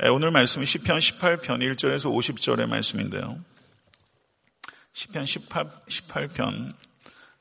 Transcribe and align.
오늘 0.00 0.30
말씀은 0.30 0.64
시편 0.64 1.00
18편 1.00 1.42
1절에서 1.58 2.04
50절의 2.04 2.68
말씀인데요. 2.68 3.36
시편 4.92 5.26
18, 5.26 5.66
18편 5.88 6.72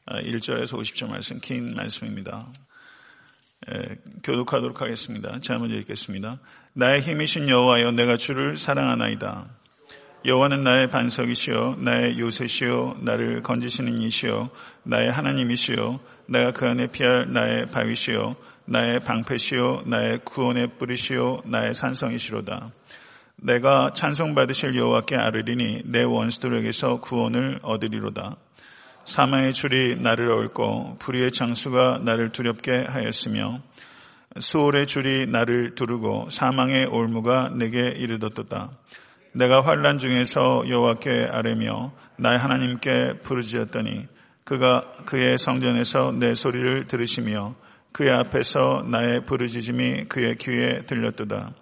1절에서 0.08 0.72
50절 0.72 1.08
말씀 1.08 1.40
긴 1.40 1.76
말씀입니다. 1.76 2.48
교독하도록 4.24 4.82
하겠습니다. 4.82 5.40
제가 5.40 5.60
먼저 5.60 5.76
읽겠습니다. 5.76 6.40
나의 6.74 7.02
힘이신 7.02 7.48
여호와여 7.48 7.92
내가 7.92 8.18
주를 8.18 8.58
사랑하나이다. 8.58 9.46
여호와는 10.26 10.64
나의 10.64 10.90
반석이시요 10.90 11.76
나의 11.76 12.20
요새시요 12.20 12.98
나를 13.02 13.44
건지시는 13.44 14.00
이시요 14.00 14.50
나의 14.82 15.12
하나님이시요 15.12 16.00
내가 16.26 16.52
그 16.54 16.68
안에 16.68 16.88
피할 16.88 17.32
나의 17.32 17.70
바위시요 17.70 18.36
나의 18.70 19.00
방패시요 19.00 19.84
나의 19.86 20.20
구원의 20.26 20.78
뿌리시요 20.78 21.42
나의 21.46 21.74
산성이시로다. 21.74 22.72
내가 23.38 23.94
찬송받으실 23.94 24.76
여호와께 24.76 25.16
아르리니 25.16 25.84
내 25.86 26.04
원수들에게서 26.04 27.00
구원을 27.00 27.60
얻으리로다. 27.62 28.36
사망의 29.06 29.54
줄이 29.54 29.96
나를 29.96 30.30
얽고 30.30 30.98
불의의 31.00 31.32
장수가 31.32 32.02
나를 32.04 32.34
두렵게 32.34 32.88
하였으며 32.90 33.62
수월의 34.38 34.86
줄이 34.86 35.28
나를 35.28 35.76
두르고 35.76 36.30
사망의 36.30 36.88
올무가 36.88 37.50
내게 37.50 37.88
이르렀도다. 37.88 38.72
내가 39.32 39.62
환란 39.66 39.98
중에서 39.98 40.68
여호와께 40.68 41.30
아뢰며 41.32 41.94
나의 42.18 42.38
하나님께 42.38 43.20
부르짖었더니 43.24 44.08
그가 44.44 44.92
그의 45.06 45.38
성전에서 45.38 46.12
내 46.12 46.36
소리를 46.36 46.88
들으시며 46.88 47.56
그의 47.92 48.12
앞에서 48.12 48.86
나의 48.88 49.26
부르짖음이 49.26 50.06
그의 50.06 50.38
귀에 50.38 50.86
들렸도다. 50.86 51.54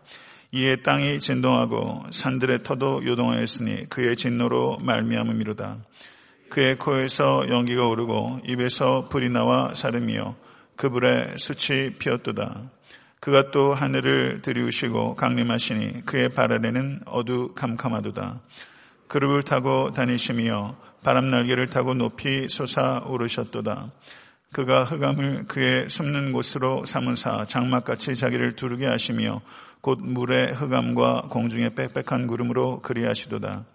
이에 0.51 0.77
땅이 0.77 1.19
진동하고 1.19 2.05
산들의 2.11 2.63
터도 2.63 3.05
요동하였으니 3.05 3.89
그의 3.89 4.15
진노로 4.15 4.77
말미암음이로다. 4.79 5.77
그의 6.49 6.77
코에서 6.77 7.49
연기가 7.49 7.87
오르고 7.87 8.41
입에서 8.47 9.09
불이 9.09 9.29
나와 9.29 9.73
사름이요 9.73 10.35
그 10.75 10.89
불에 10.89 11.35
숯이 11.37 11.95
피었도다. 11.97 12.69
그가 13.19 13.49
또 13.51 13.73
하늘을 13.73 14.41
들이우시고 14.41 15.15
강림하시니 15.15 16.05
그의 16.05 16.29
발 16.29 16.51
아래는 16.51 17.01
어두캄캄하도다. 17.05 18.39
그룹을 19.07 19.43
타고 19.43 19.91
다니시며 19.93 20.75
바람 21.03 21.29
날개를 21.29 21.69
타고 21.69 21.93
높이 21.93 22.47
솟아 22.47 23.03
오르셨도다. 23.05 23.91
그가 24.55 24.85
흑암을 24.85 25.47
그의 25.49 25.89
숨는 25.89 26.31
곳으로 26.31 26.85
삼으사 26.85 27.45
장막같이 27.45 28.15
자기를 28.15 28.55
두르게 28.55 28.85
하시며 28.85 29.41
곧 29.81 29.99
물의 30.01 30.53
흑암과 30.53 31.23
공중의 31.29 31.75
빽빽한 31.75 32.25
구름으로 32.27 32.79
그리하시도다. 32.79 33.65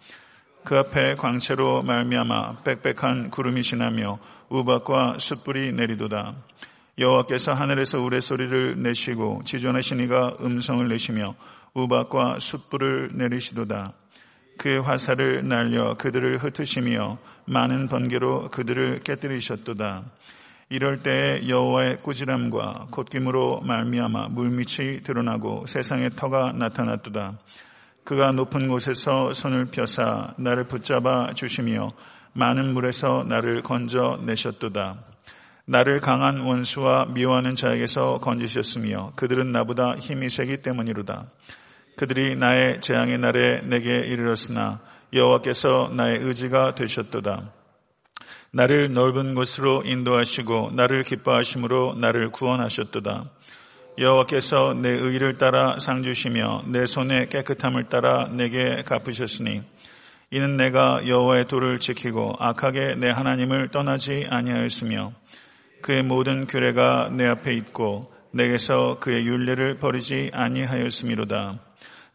그 0.64 0.78
앞에 0.78 1.17
광채로 1.17 1.83
말미암아 1.83 2.62
빽빽한 2.62 3.28
구름이 3.28 3.62
지나며 3.62 4.20
우박과 4.48 5.19
숯불이 5.19 5.73
내리도다. 5.73 6.36
여호와께서 6.97 7.53
하늘에서 7.53 8.01
우레소리를 8.01 8.83
내시고 8.83 9.42
지존하신 9.45 10.01
이가 10.01 10.39
음성을 10.41 10.89
내시며 10.89 11.34
우박과 11.75 12.39
숯불을 12.39 13.11
내리시도다. 13.17 13.92
그의 14.56 14.81
화살을 14.81 15.47
날려 15.47 15.98
그들을 15.98 16.39
흩으시며 16.39 17.19
많은 17.45 17.89
번개로 17.89 18.48
그들을 18.48 19.01
깨뜨리셨도다. 19.01 20.05
이럴 20.72 21.02
때 21.02 21.42
여호와의 21.48 22.00
꾸지람과 22.00 22.86
콧김으로 22.92 23.62
말미암아 23.62 24.28
물밑이 24.28 25.02
드러나고 25.02 25.66
세상의 25.66 26.10
터가 26.14 26.52
나타났도다. 26.52 27.38
그가 28.04 28.30
높은 28.30 28.68
곳에서 28.68 29.32
손을 29.32 29.64
펴사 29.72 30.32
나를 30.38 30.68
붙잡아 30.68 31.32
주시며 31.34 31.92
많은 32.34 32.72
물에서 32.72 33.24
나를 33.24 33.62
건져 33.64 34.20
내셨도다. 34.24 34.98
나를 35.64 35.98
강한 35.98 36.39
원수와 36.39 37.06
미워하는 37.06 37.56
자에게서 37.56 38.20
건지셨으며 38.20 39.14
그들은 39.16 39.50
나보다 39.50 39.96
힘이 39.96 40.30
세기 40.30 40.62
때문이로다. 40.62 41.27
그들이 41.96 42.36
나의 42.36 42.80
재앙의 42.80 43.18
날에 43.18 43.62
내게 43.62 43.98
이르렀으나 44.06 44.78
여호와께서 45.12 45.90
나의 45.96 46.20
의지가 46.20 46.77
되셨도다. 46.77 47.59
나를 48.52 48.92
넓은 48.92 49.36
곳으로 49.36 49.83
인도하시고 49.84 50.72
나를 50.74 51.05
기뻐하심으로 51.05 51.94
나를 51.94 52.30
구원하셨도다. 52.30 53.30
여호와께서 53.98 54.74
내 54.74 54.88
의를 54.88 55.38
따라 55.38 55.78
상 55.78 56.02
주시며 56.02 56.64
내 56.66 56.84
손의 56.86 57.28
깨끗함을 57.28 57.89
따라 57.89 58.28
내게 58.28 58.83
갚으셨으니 58.83 59.62
이는 60.33 60.56
내가 60.56 61.06
여호와의 61.06 61.46
도를 61.46 61.78
지키고 61.78 62.34
악하게 62.39 62.96
내 62.96 63.10
하나님을 63.10 63.68
떠나지 63.68 64.27
아니하였으며 64.28 65.12
그의 65.83 66.02
모든 66.02 66.46
규례가 66.46 67.10
내 67.12 67.27
앞에 67.27 67.52
있고 67.55 68.12
내게서 68.33 68.98
그의 69.00 69.27
윤례를 69.27 69.78
버리지 69.78 70.30
아니하였음이로다. 70.33 71.58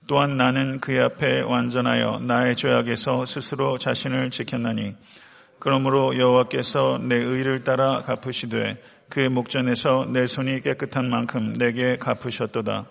또한 0.07 0.37
나는 0.37 0.79
그의 0.79 0.99
앞에 1.01 1.41
완전하여 1.41 2.19
나의 2.19 2.55
죄악에서 2.55 3.25
스스로 3.25 3.77
자신을 3.77 4.31
지켰나니 4.31 4.95
그러므로 5.59 6.17
여호와께서 6.17 6.99
내 7.03 7.15
의를 7.15 7.63
따라 7.63 8.01
갚으시되 8.03 8.81
그의 9.09 9.29
목전에서 9.29 10.07
내 10.11 10.27
손이 10.27 10.61
깨끗한 10.61 11.09
만큼 11.09 11.53
내게 11.57 11.97
갚으셨도다. 11.97 12.85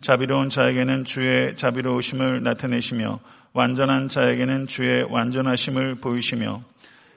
자비로운 0.00 0.50
자에게는 0.50 1.04
주의 1.04 1.56
자비로우심을 1.56 2.42
나타내시며 2.42 3.20
완전한 3.52 4.08
자에게는 4.08 4.66
주의 4.66 5.02
완전하심을 5.04 5.96
보이시며 5.96 6.62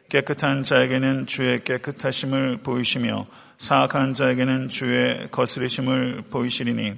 깨끗한 0.10 0.64
자에게는 0.64 1.26
주의 1.26 1.64
깨끗하심을 1.64 2.58
보이시며 2.64 3.26
사악한 3.58 4.14
자에게는 4.14 4.70
주의 4.70 5.30
거스리심을 5.32 6.26
보이시리니 6.30 6.94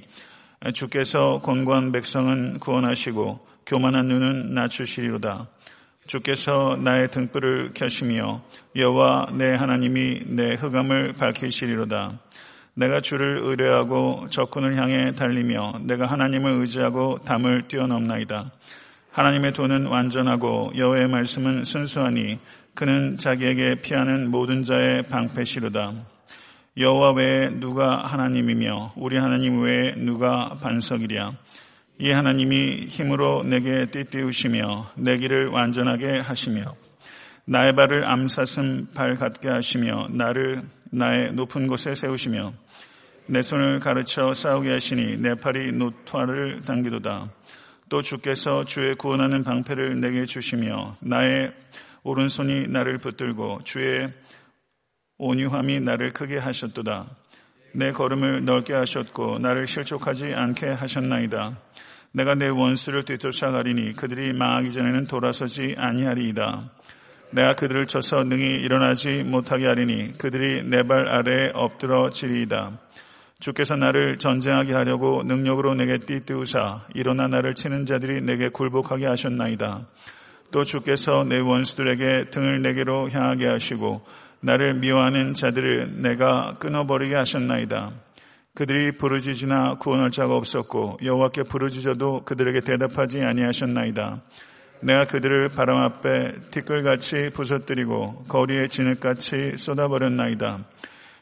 주께서 0.73 1.39
권고한 1.41 1.91
백성은 1.91 2.59
구원하시고 2.59 3.47
교만한 3.65 4.07
눈은 4.09 4.53
낮추시리로다. 4.53 5.47
주께서 6.09 6.75
나의 6.75 7.11
등불을 7.11 7.73
켜시며 7.75 8.41
여호와 8.75 9.27
내 9.37 9.53
하나님이 9.53 10.21
내 10.25 10.55
흑암을 10.55 11.13
밝히시리로다. 11.13 12.19
내가 12.73 12.99
주를 12.99 13.37
의뢰하고 13.43 14.25
적군을 14.31 14.75
향해 14.75 15.13
달리며 15.13 15.81
내가 15.83 16.07
하나님을 16.07 16.51
의지하고 16.53 17.19
담을 17.25 17.67
뛰어넘나이다. 17.67 18.51
하나님의 19.11 19.53
도는 19.53 19.85
완전하고 19.85 20.71
여호의 20.75 21.07
말씀은 21.09 21.63
순수하니 21.65 22.39
그는 22.73 23.17
자기에게 23.17 23.81
피하는 23.81 24.31
모든 24.31 24.63
자의 24.63 25.03
방패시로다. 25.03 25.93
여호와 26.75 27.11
외에 27.11 27.49
누가 27.51 27.97
하나님이며 28.03 28.93
우리 28.95 29.15
하나님 29.15 29.61
외에 29.61 29.93
누가 29.95 30.57
반석이랴. 30.59 31.33
이 32.01 32.11
하나님이 32.11 32.85
힘으로 32.87 33.43
내게 33.43 33.87
띠띠우시며 33.87 34.91
내 34.95 35.17
길을 35.17 35.49
완전하게 35.49 36.19
하시며 36.19 36.73
나의 37.43 37.75
발을 37.75 38.05
암사슴 38.05 38.87
발 38.93 39.17
같게 39.17 39.49
하시며 39.49 40.07
나를 40.09 40.63
나의 40.91 41.33
높은 41.33 41.67
곳에 41.67 41.95
세우시며 41.95 42.53
내 43.25 43.41
손을 43.41 43.81
가르쳐 43.81 44.33
싸우게 44.33 44.71
하시니 44.71 45.17
내 45.17 45.35
팔이 45.35 45.73
노토화를 45.73 46.61
당기도다. 46.61 47.33
또 47.89 48.01
주께서 48.01 48.63
주의 48.63 48.95
구원하는 48.95 49.43
방패를 49.43 49.99
내게 49.99 50.25
주시며 50.25 50.95
나의 51.01 51.51
오른손이 52.03 52.67
나를 52.69 52.97
붙들고 52.99 53.65
주의 53.65 54.09
온유함이 55.17 55.81
나를 55.81 56.11
크게 56.11 56.37
하셨도다. 56.37 57.09
내 57.73 57.91
걸음을 57.91 58.45
넓게 58.45 58.73
하셨고 58.73 59.39
나를 59.39 59.67
실족하지 59.67 60.33
않게 60.33 60.69
하셨나이다. 60.69 61.57
내가 62.11 62.35
내 62.35 62.47
원수를 62.47 63.05
뒤쫓아가리니 63.05 63.95
그들이 63.95 64.33
망하기 64.33 64.71
전에는 64.73 65.07
돌아서지 65.07 65.75
아니하리이다. 65.77 66.71
내가 67.31 67.53
그들을 67.53 67.85
쳐서 67.85 68.23
능히 68.23 68.55
일어나지 68.55 69.23
못하게 69.23 69.67
하리니 69.67 70.17
그들이 70.17 70.63
내 70.63 70.81
발 70.83 71.07
아래에 71.07 71.51
엎드러지리이다. 71.53 72.79
주께서 73.39 73.75
나를 73.75 74.17
전쟁하게 74.17 74.73
하려고 74.73 75.23
능력으로 75.23 75.75
내게 75.75 75.99
띠띠우사 75.99 76.87
일어나 76.95 77.27
나를 77.27 77.53
치는 77.55 77.85
자들이 77.85 78.21
내게 78.21 78.49
굴복하게 78.49 79.05
하셨나이다. 79.05 79.87
또 80.51 80.63
주께서 80.63 81.23
내 81.23 81.37
원수들에게 81.37 82.31
등을 82.31 82.63
내게로 82.63 83.11
향하게 83.11 83.47
하시고 83.47 84.01
나를 84.41 84.73
미워하는 84.73 85.35
자들을 85.35 86.01
내가 86.01 86.57
끊어버리게 86.59 87.13
하셨나이다. 87.13 87.91
그들이 88.55 88.97
부르짖으나 88.97 89.75
구원할 89.75 90.11
자가 90.11 90.35
없었고 90.35 90.99
여호와께 91.03 91.43
부르짖어도 91.43 92.23
그들에게 92.25 92.61
대답하지 92.61 93.21
아니하셨나이다. 93.21 94.21
내가 94.81 95.05
그들을 95.05 95.49
바람 95.49 95.81
앞에 95.81 96.33
티끌같이 96.51 97.31
부서뜨리고 97.33 98.25
거리에 98.27 98.67
진흙같이 98.67 99.57
쏟아버렸나이다. 99.57 100.65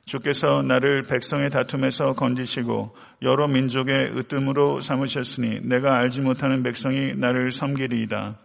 주께서 0.06 0.62
나를 0.62 1.04
백성의 1.04 1.50
다툼에서 1.50 2.14
건지시고 2.14 2.96
여러 3.24 3.48
민족의 3.48 4.18
으뜸으로 4.18 4.80
삼으셨으니 4.80 5.62
내가 5.64 5.98
알지 5.98 6.22
못하는 6.22 6.64
백성이 6.64 7.14
나를 7.16 7.52
섬기리이다. 7.52 8.38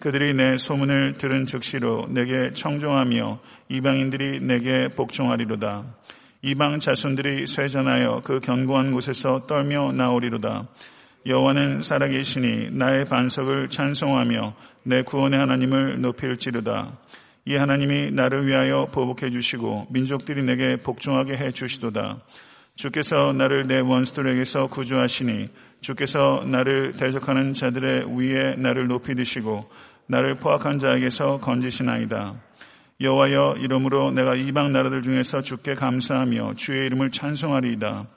그들이 0.00 0.34
내 0.34 0.58
소문을 0.58 1.16
들은 1.16 1.46
즉시로 1.46 2.06
내게 2.10 2.52
청종하며 2.52 3.40
이방인들이 3.68 4.40
내게 4.40 4.88
복종하리로다. 4.88 5.84
이방 6.40 6.78
자손들이 6.78 7.46
쇠전하여 7.46 8.22
그 8.22 8.38
견고한 8.38 8.92
곳에서 8.92 9.46
떨며 9.46 9.90
나오리로다. 9.92 10.68
여호와는 11.26 11.82
살아계시니 11.82 12.70
나의 12.70 13.06
반석을 13.06 13.70
찬송하며 13.70 14.54
내 14.84 15.02
구원의 15.02 15.38
하나님을 15.38 16.00
높일지로다. 16.00 16.96
이 17.44 17.56
하나님이 17.56 18.12
나를 18.12 18.46
위하여 18.46 18.86
보복해 18.92 19.30
주시고 19.30 19.88
민족들이 19.90 20.42
내게 20.42 20.76
복종하게 20.76 21.36
해 21.36 21.50
주시도다. 21.50 22.20
주께서 22.76 23.32
나를 23.32 23.66
내 23.66 23.80
원수들에게서 23.80 24.68
구조하시니 24.68 25.48
주께서 25.80 26.44
나를 26.46 26.92
대적하는 26.96 27.52
자들의 27.52 28.16
위에 28.16 28.54
나를 28.56 28.86
높이 28.86 29.16
드시고 29.16 29.68
나를 30.06 30.36
포악한 30.36 30.78
자에게서 30.78 31.40
건지시나이다. 31.40 32.47
여호와여 33.00 33.58
이름으로 33.60 34.10
내가 34.10 34.34
이방 34.34 34.72
나라들 34.72 35.02
중에서 35.02 35.42
주께 35.42 35.74
감사하며 35.74 36.54
주의 36.56 36.84
이름을 36.86 37.12
찬송하리이다. 37.12 38.08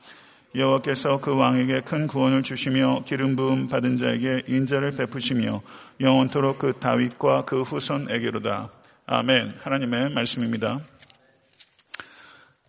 여호와께서 0.55 1.21
그 1.21 1.35
왕에게 1.35 1.81
큰 1.81 2.07
구원을 2.07 2.41
주시며 2.41 3.03
기름 3.05 3.35
부음 3.35 3.67
받은 3.67 3.97
자에게 3.97 4.43
인자를 4.47 4.93
베푸시며 4.93 5.61
영원토록 5.99 6.57
그 6.57 6.73
다윗과 6.73 7.45
그 7.45 7.61
후손에게로다. 7.61 8.71
아멘. 9.05 9.59
하나님의 9.61 10.09
말씀입니다. 10.09 10.81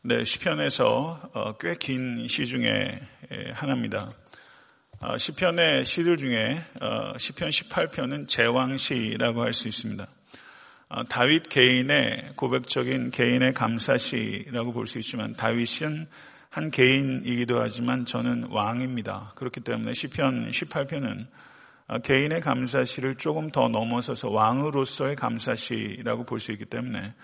네, 0.02 0.24
시편에서 0.26 1.30
어, 1.32 1.56
꽤긴 1.56 2.28
시 2.28 2.44
중에 2.46 3.00
하나입니다. 3.54 4.10
어, 5.00 5.16
시편의 5.16 5.86
시들 5.86 6.18
중에 6.18 6.62
어, 6.82 7.16
시편 7.16 7.48
18편은 7.48 8.28
제왕시라고 8.28 9.40
할 9.40 9.54
수 9.54 9.66
있습니다. 9.66 10.06
다윗 11.08 11.48
개인의 11.48 12.32
고백적인 12.36 13.10
개인의 13.10 13.54
감사시라고 13.54 14.72
볼 14.72 14.86
수 14.86 14.98
있지만 14.98 15.34
다윗은 15.34 16.06
한 16.50 16.70
개인이기도 16.70 17.60
하지만 17.60 18.04
저는 18.04 18.48
왕입니다. 18.50 19.32
그렇기 19.36 19.60
때문에 19.60 19.94
시편 19.94 20.50
18편은 20.50 21.26
개인의 22.04 22.40
감사시를 22.40 23.14
조금 23.14 23.50
더 23.50 23.68
넘어서서 23.68 24.30
왕으로서의 24.30 25.16
감사시라고 25.16 26.24
볼 26.24 26.40
수 26.40 26.52
있기 26.52 26.66
때문에 26.66 27.14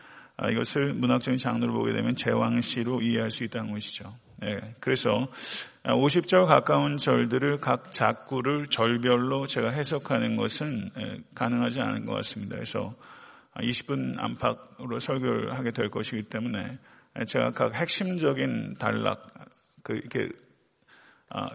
이것을 0.52 0.94
문학적인 0.94 1.36
장르로 1.38 1.72
보게 1.74 1.92
되면 1.92 2.16
제왕시로 2.16 3.02
이해할 3.02 3.30
수 3.30 3.44
있다는 3.44 3.72
것이죠. 3.72 4.14
네, 4.40 4.74
그래서 4.80 5.28
50절 5.84 6.46
가까운 6.46 6.96
절들을 6.96 7.60
각 7.60 7.90
작구를 7.90 8.68
절별로 8.68 9.46
제가 9.46 9.70
해석하는 9.70 10.36
것은 10.36 10.90
가능하지 11.34 11.80
않은 11.80 12.06
것 12.06 12.14
같습니다. 12.14 12.54
그래서 12.54 12.94
20분 13.58 14.16
안팎으로 14.18 15.00
설교를 15.00 15.56
하게 15.56 15.70
될 15.72 15.90
것이기 15.90 16.24
때문에 16.24 16.78
제가 17.26 17.52
각 17.52 17.74
핵심적인 17.74 18.76
단락, 18.78 19.30
그, 19.82 19.94
이렇게, 19.94 20.28
아, 21.30 21.50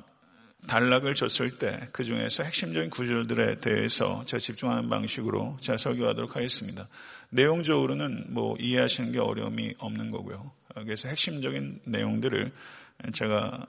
단락을 0.67 1.13
줬을 1.13 1.57
때 1.57 1.77
그 1.91 2.03
중에서 2.03 2.43
핵심적인 2.43 2.89
구절들에 2.89 3.59
대해서 3.59 4.23
제가 4.25 4.39
집중하는 4.39 4.89
방식으로 4.89 5.57
제가 5.59 5.77
설교하도록 5.77 6.35
하겠습니다. 6.35 6.87
내용적으로는 7.29 8.25
뭐 8.29 8.55
이해하시는 8.59 9.11
게 9.11 9.19
어려움이 9.19 9.75
없는 9.77 10.11
거고요. 10.11 10.51
그래서 10.73 11.09
핵심적인 11.09 11.81
내용들을 11.85 12.51
제가 13.13 13.65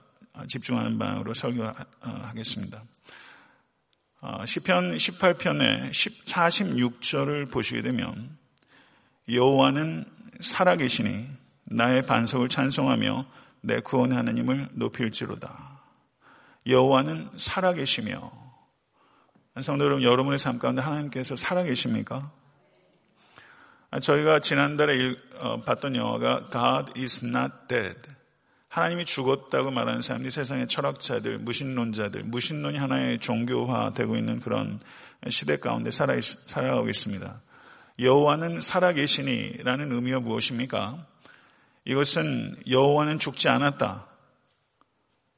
집중하는 0.47 0.97
방으로 0.97 1.33
설교하겠습니다. 1.33 2.83
아, 4.27 4.43
시편 4.43 4.97
18편의 4.97 5.91
46절을 5.91 7.51
보시게 7.51 7.83
되면 7.83 8.35
여호와는 9.31 10.03
살아계시니 10.41 11.27
나의 11.65 12.07
반석을 12.07 12.49
찬송하며 12.49 13.27
내 13.61 13.81
구원의 13.81 14.17
하나님을 14.17 14.69
높일지로다. 14.73 15.79
여호와는 16.65 17.33
살아계시며 17.37 18.31
성도 19.61 19.85
여러분 19.85 20.03
여러분의 20.03 20.39
삶 20.39 20.57
가운데 20.57 20.81
하나님께서 20.81 21.35
살아계십니까? 21.35 22.31
저희가 24.01 24.39
지난달에 24.39 25.15
어, 25.37 25.61
봤던 25.61 25.95
영화가 25.95 26.49
God 26.49 26.99
is 26.99 27.23
not 27.23 27.53
dead. 27.67 28.14
하나님이 28.75 29.05
죽었다고 29.05 29.71
말하는 29.71 30.01
사람들이 30.01 30.31
세상의 30.31 30.67
철학자들, 30.67 31.37
무신론자들, 31.39 32.23
무신론이 32.23 32.77
하나의 32.77 33.19
종교화되고 33.19 34.17
있는 34.17 34.41
그런 34.41 34.81
시대 35.29 35.55
가운데 35.55 35.91
살아, 35.91 36.19
살아가고 36.19 36.89
있습니다. 36.89 37.41
여호와는 37.99 38.59
살아계시니라는 38.59 39.93
의미가 39.93 40.19
무엇입니까? 40.19 41.07
이것은 41.85 42.63
여호와는 42.69 43.17
죽지 43.17 43.47
않았다. 43.47 44.07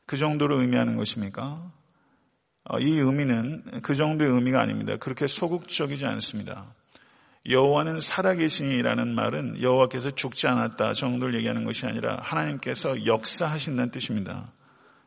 그 0.07 0.17
정도로 0.17 0.59
의미하는 0.61 0.95
것입니까? 0.97 1.71
어, 2.63 2.79
이 2.79 2.89
의미는 2.97 3.81
그 3.83 3.93
정도의 3.93 4.31
의미가 4.31 4.59
아닙니다. 4.59 4.97
그렇게 4.97 5.27
소극적이지 5.27 6.05
않습니다. 6.05 6.73
여호와는 7.49 7.99
살아계시니라는 7.99 9.15
말은 9.15 9.61
여호와께서 9.61 10.11
죽지 10.11 10.47
않았다 10.47 10.93
정도를 10.93 11.35
얘기하는 11.35 11.63
것이 11.63 11.85
아니라 11.85 12.17
하나님께서 12.21 13.05
역사하신다는 13.05 13.91
뜻입니다. 13.91 14.51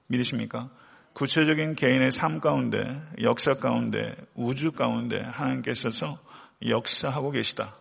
믿으십니까? 0.07 0.71
구체적인 1.13 1.75
개인의 1.75 2.13
삶 2.13 2.41
가운데, 2.41 2.79
역사 3.21 3.53
가운데, 3.53 4.15
우주 4.35 4.73
가운데 4.73 5.21
하나님께서 5.21 5.91
역사하고 6.67 7.31
계시다. 7.31 7.75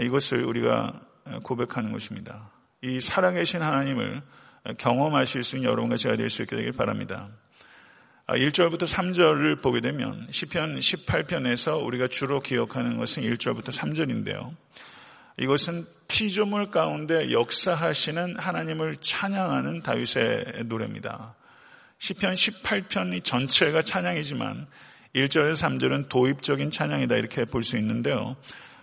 이것을 0.00 0.44
우리가 0.44 1.00
고백하는 1.42 1.92
것입니다. 1.92 2.50
이 2.82 3.00
살아계신 3.00 3.62
하나님을 3.62 4.22
경험하실 4.78 5.44
수 5.44 5.56
있는 5.56 5.68
여러분과 5.68 5.96
제가 5.96 6.16
될 6.16 6.30
수 6.30 6.42
있게 6.42 6.56
되길 6.56 6.72
바랍니다. 6.72 7.28
1절부터 8.28 8.82
아, 8.82 8.86
3절을 8.86 9.62
보게 9.62 9.80
되면 9.80 10.28
시편 10.30 10.78
18편에서 10.78 11.84
우리가 11.84 12.08
주로 12.08 12.40
기억하는 12.40 12.96
것은 12.96 13.22
1절부터 13.24 13.72
3절인데요. 13.72 14.54
이것은 15.38 15.86
피조물 16.08 16.70
가운데 16.70 17.32
역사하시는 17.32 18.38
하나님을 18.38 18.96
찬양하는 19.00 19.82
다윗의 19.82 20.64
노래입니다. 20.66 21.34
시편 21.98 22.34
18편이 22.34 23.24
전체가 23.24 23.82
찬양이지만 23.82 24.66
1절에서 25.14 25.54
3절은 25.54 26.08
도입적인 26.08 26.70
찬양이다 26.70 27.16
이렇게 27.16 27.44
볼 27.44 27.62
수 27.62 27.76
있는데요. 27.76 28.36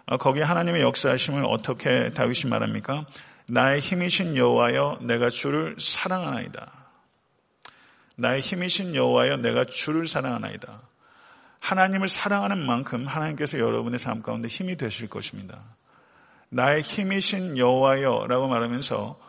어, 0.06 0.18
거기에 0.18 0.44
하나님의 0.44 0.82
역사하심을 0.82 1.46
어떻게 1.46 2.12
다윗이 2.12 2.50
말합니까? 2.50 3.06
나의 3.48 3.80
힘이신 3.80 4.38
여호와여 4.38 5.00
내가 5.02 5.30
주를 5.30 5.76
사랑하나이다. 5.80 6.79
나의 8.20 8.42
힘이신 8.42 8.96
여호와여 8.96 9.38
내가 9.38 9.64
주를 9.64 10.06
사랑하나이다. 10.06 10.82
하나님을 11.60 12.10
사랑하는 12.10 12.66
만큼 12.66 13.08
하나님께서 13.08 13.60
여러분의 13.60 13.98
삶 13.98 14.22
가운데 14.22 14.50
힘이 14.50 14.76
되실 14.76 15.08
것입니다. 15.08 15.64
나의 16.50 16.82
힘이신 16.82 17.58
여호와여라고 17.58 18.48
말하면서 18.48 19.20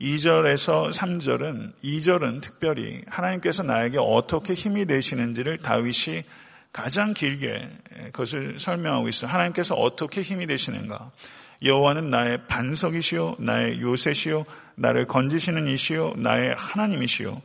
2절에서 0.00 0.92
3절은 0.92 1.72
2절은 1.82 2.42
특별히 2.42 3.02
하나님께서 3.06 3.62
나에게 3.62 3.96
어떻게 3.98 4.52
힘이 4.52 4.86
되시는지를 4.86 5.62
다윗이 5.62 6.24
가장 6.72 7.14
길게 7.14 7.68
그것을 8.06 8.58
설명하고 8.58 9.08
있어요. 9.08 9.30
하나님께서 9.30 9.74
어떻게 9.74 10.20
힘이 10.20 10.46
되시는가? 10.46 11.12
여호와는 11.62 12.10
나의 12.10 12.46
반석이시요, 12.48 13.36
나의 13.38 13.80
요새시요, 13.80 14.44
나를 14.74 15.06
건지시는 15.06 15.68
이시요, 15.68 16.14
나의 16.16 16.54
하나님이시요. 16.58 17.40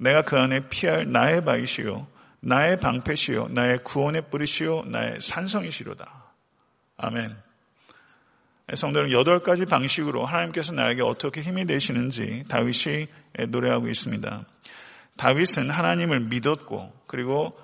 내가 0.00 0.22
그 0.22 0.38
안에 0.38 0.68
피할 0.70 1.12
나의 1.12 1.44
바이시요, 1.44 2.06
나의 2.40 2.80
방패시요, 2.80 3.48
나의 3.50 3.84
구원의 3.84 4.30
뿌리시요, 4.30 4.84
나의 4.86 5.20
산성이시로다. 5.20 6.10
아멘. 6.96 7.36
성도는 8.74 9.12
여덟 9.12 9.42
가지 9.42 9.66
방식으로 9.66 10.24
하나님께서 10.24 10.72
나에게 10.72 11.02
어떻게 11.02 11.42
힘이 11.42 11.66
되시는지 11.66 12.44
다윗이 12.48 13.08
노래하고 13.48 13.88
있습니다. 13.88 14.44
다윗은 15.16 15.68
하나님을 15.68 16.20
믿었고 16.20 16.92
그리고 17.06 17.58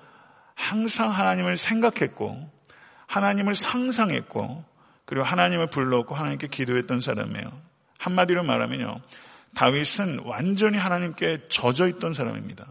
항상 0.53 1.09
하나님을 1.09 1.57
생각했고 1.57 2.51
하나님을 3.07 3.55
상상했고 3.55 4.63
그리고 5.05 5.25
하나님을 5.25 5.71
불렀고 5.71 6.13
하나님께 6.13 6.49
기도했던 6.49 6.99
사람이에요. 6.99 7.51
한마디로 7.97 8.43
말하면요. 8.43 9.01
다윗은 9.55 10.19
완전히 10.25 10.77
하나님께 10.77 11.47
젖어 11.49 11.87
있던 11.87 12.13
사람입니다. 12.13 12.67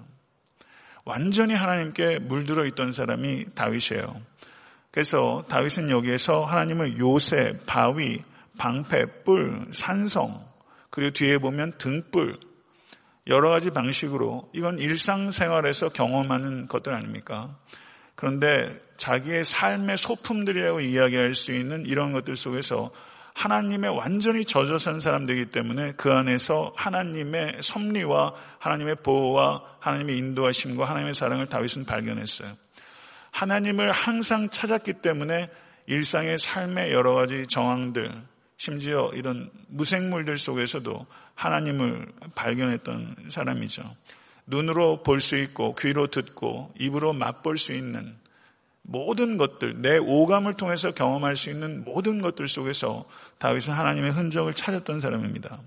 완전히 1.05 1.55
하나님께 1.55 2.19
물들어 2.19 2.67
있던 2.67 2.93
사람이 2.93 3.55
다윗이에요. 3.55 4.21
그래서 4.91 5.45
다윗은 5.49 5.91
여기에서 5.91 6.45
하나님을 6.45 6.99
요새, 6.99 7.59
바위, 7.67 8.23
방패, 8.59 9.23
뿔, 9.25 9.69
산성, 9.71 10.45
그리고 10.91 11.13
뒤에 11.13 11.39
보면 11.39 11.77
등불, 11.79 12.39
여러 13.29 13.51
가지 13.51 13.71
방식으로 13.71 14.51
이건 14.55 14.79
일상생활에서 14.79 15.91
경험하는 15.91 16.69
것들 16.69 16.95
아닙니까? 16.95 17.57
그런데 18.15 18.47
자기의 18.97 19.45
삶의 19.45 19.97
소품들이라고 19.97 20.81
이야기할 20.81 21.35
수 21.35 21.53
있는 21.53 21.85
이런 21.87 22.13
것들 22.13 22.35
속에서 22.37 22.91
하나님의 23.37 23.95
완전히 23.95 24.47
젖어 24.47 24.79
산 24.79 24.99
사람들이기 24.99 25.51
때문에 25.51 25.93
그 25.99 26.11
안에서 26.11 26.73
하나님의 26.75 27.59
섭리와 27.61 28.33
하나님의 28.59 28.97
보호와 29.03 29.63
하나님의 29.79 30.17
인도하심과 30.17 30.89
하나님의 30.89 31.13
사랑을 31.13 31.47
다윗은 31.47 31.85
발견했어요. 31.85 32.57
하나님을 33.33 33.93
항상 33.93 34.49
찾았기 34.49 34.95
때문에 35.03 35.51
일상의 35.85 36.39
삶의 36.39 36.93
여러 36.93 37.13
가지 37.13 37.47
정황들, 37.47 38.11
심지어 38.57 39.11
이런 39.13 39.51
무생물들 39.69 40.39
속에서도 40.39 41.07
하나님을 41.35 42.07
발견했던 42.35 43.29
사람이죠. 43.29 43.83
눈으로 44.47 45.03
볼 45.03 45.21
수 45.21 45.37
있고 45.37 45.75
귀로 45.75 46.07
듣고 46.07 46.73
입으로 46.79 47.13
맛볼 47.13 47.59
수 47.59 47.75
있는 47.75 48.17
모든 48.89 49.37
것들, 49.37 49.83
내 49.83 49.99
오감을 49.99 50.55
통해서 50.55 50.93
경험할 50.93 51.37
수 51.37 51.51
있는 51.51 51.85
모든 51.85 52.23
것들 52.23 52.47
속에서 52.47 53.05
다윗은 53.39 53.73
하나님의 53.73 54.13
흔적을 54.13 54.55
찾았던 54.55 55.01
사람입니다. 55.01 55.61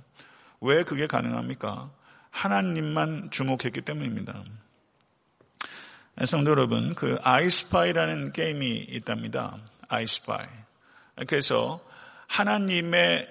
왜 0.61 0.83
그게 0.83 1.07
가능합니까? 1.07 1.91
하나님만 2.31 3.29
주목했기 3.31 3.81
때문입니다. 3.81 4.43
성도 6.25 6.51
여러분, 6.51 6.95
그 6.95 7.17
아이스파이라는 7.21 8.33
게임이 8.33 8.87
있답니다. 8.89 9.57
아이스파이. 9.87 10.45
그래서 11.27 11.79
하나님의 12.27 13.27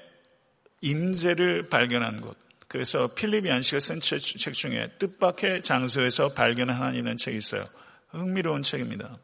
임재를 0.80 1.68
발견한 1.68 2.20
곳. 2.20 2.36
그래서 2.66 3.08
필립 3.14 3.46
얀시가 3.46 3.80
쓴 3.80 4.00
책 4.00 4.20
중에 4.54 4.90
뜻밖의 4.98 5.62
장소에서 5.62 6.34
발견한 6.34 6.76
하나님이라는 6.76 7.16
책이 7.16 7.36
있어요. 7.36 7.66
흥미로운 8.10 8.62
책입니다. 8.62 9.18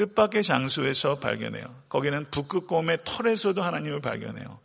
뜻밖의 0.00 0.42
장소에서 0.42 1.18
발견해요. 1.18 1.64
거기는 1.90 2.24
북극곰의 2.30 3.00
털에서도 3.04 3.60
하나님을 3.60 4.00
발견해요. 4.00 4.58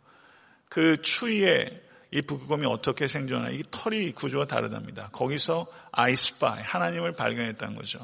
그 0.70 1.02
추위에 1.02 1.82
이 2.10 2.22
북극곰이 2.22 2.64
어떻게 2.66 3.06
생존하나 3.06 3.50
이 3.50 3.62
털이 3.70 4.12
구조가 4.12 4.46
다르답니다. 4.46 5.08
거기서 5.12 5.66
아이스파이 5.92 6.62
하나님을 6.62 7.16
발견했다는 7.16 7.76
거죠. 7.76 7.98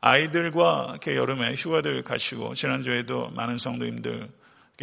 아이들과 0.00 0.88
이렇게 0.90 1.14
여름에 1.14 1.54
휴가들 1.54 2.02
가시고 2.02 2.54
지난주에도 2.54 3.28
많은 3.30 3.58
성도님들 3.58 4.28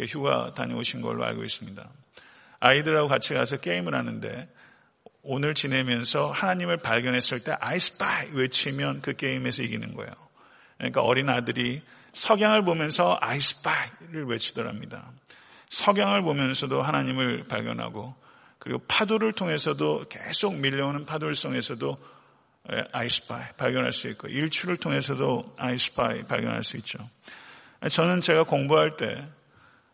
휴가 0.06 0.54
다녀오신 0.54 1.02
걸로 1.02 1.24
알고 1.24 1.44
있습니다. 1.44 1.90
아이들하고 2.60 3.08
같이 3.08 3.34
가서 3.34 3.58
게임을 3.58 3.94
하는데 3.94 4.48
오늘 5.22 5.52
지내면서 5.52 6.30
하나님을 6.30 6.78
발견했을 6.78 7.42
때 7.42 7.52
아이스파이 7.60 8.30
외치면 8.32 9.02
그 9.02 9.14
게임에서 9.14 9.62
이기는 9.62 9.94
거예요. 9.94 10.27
그러니까 10.78 11.02
어린 11.02 11.28
아들이 11.28 11.82
석양을 12.12 12.64
보면서 12.64 13.18
아이스파이를 13.20 14.24
외치더랍니다. 14.26 15.10
석양을 15.68 16.22
보면서도 16.22 16.80
하나님을 16.80 17.44
발견하고 17.48 18.14
그리고 18.58 18.80
파도를 18.88 19.32
통해서도 19.32 20.06
계속 20.08 20.56
밀려오는 20.56 21.04
파도를 21.04 21.34
통해서도 21.34 21.98
아이스파이 22.92 23.52
발견할 23.56 23.92
수 23.92 24.08
있고 24.08 24.28
일출을 24.28 24.76
통해서도 24.76 25.54
아이스파이 25.58 26.24
발견할 26.24 26.64
수 26.64 26.76
있죠. 26.78 26.98
저는 27.90 28.20
제가 28.20 28.44
공부할 28.44 28.96
때 28.96 29.28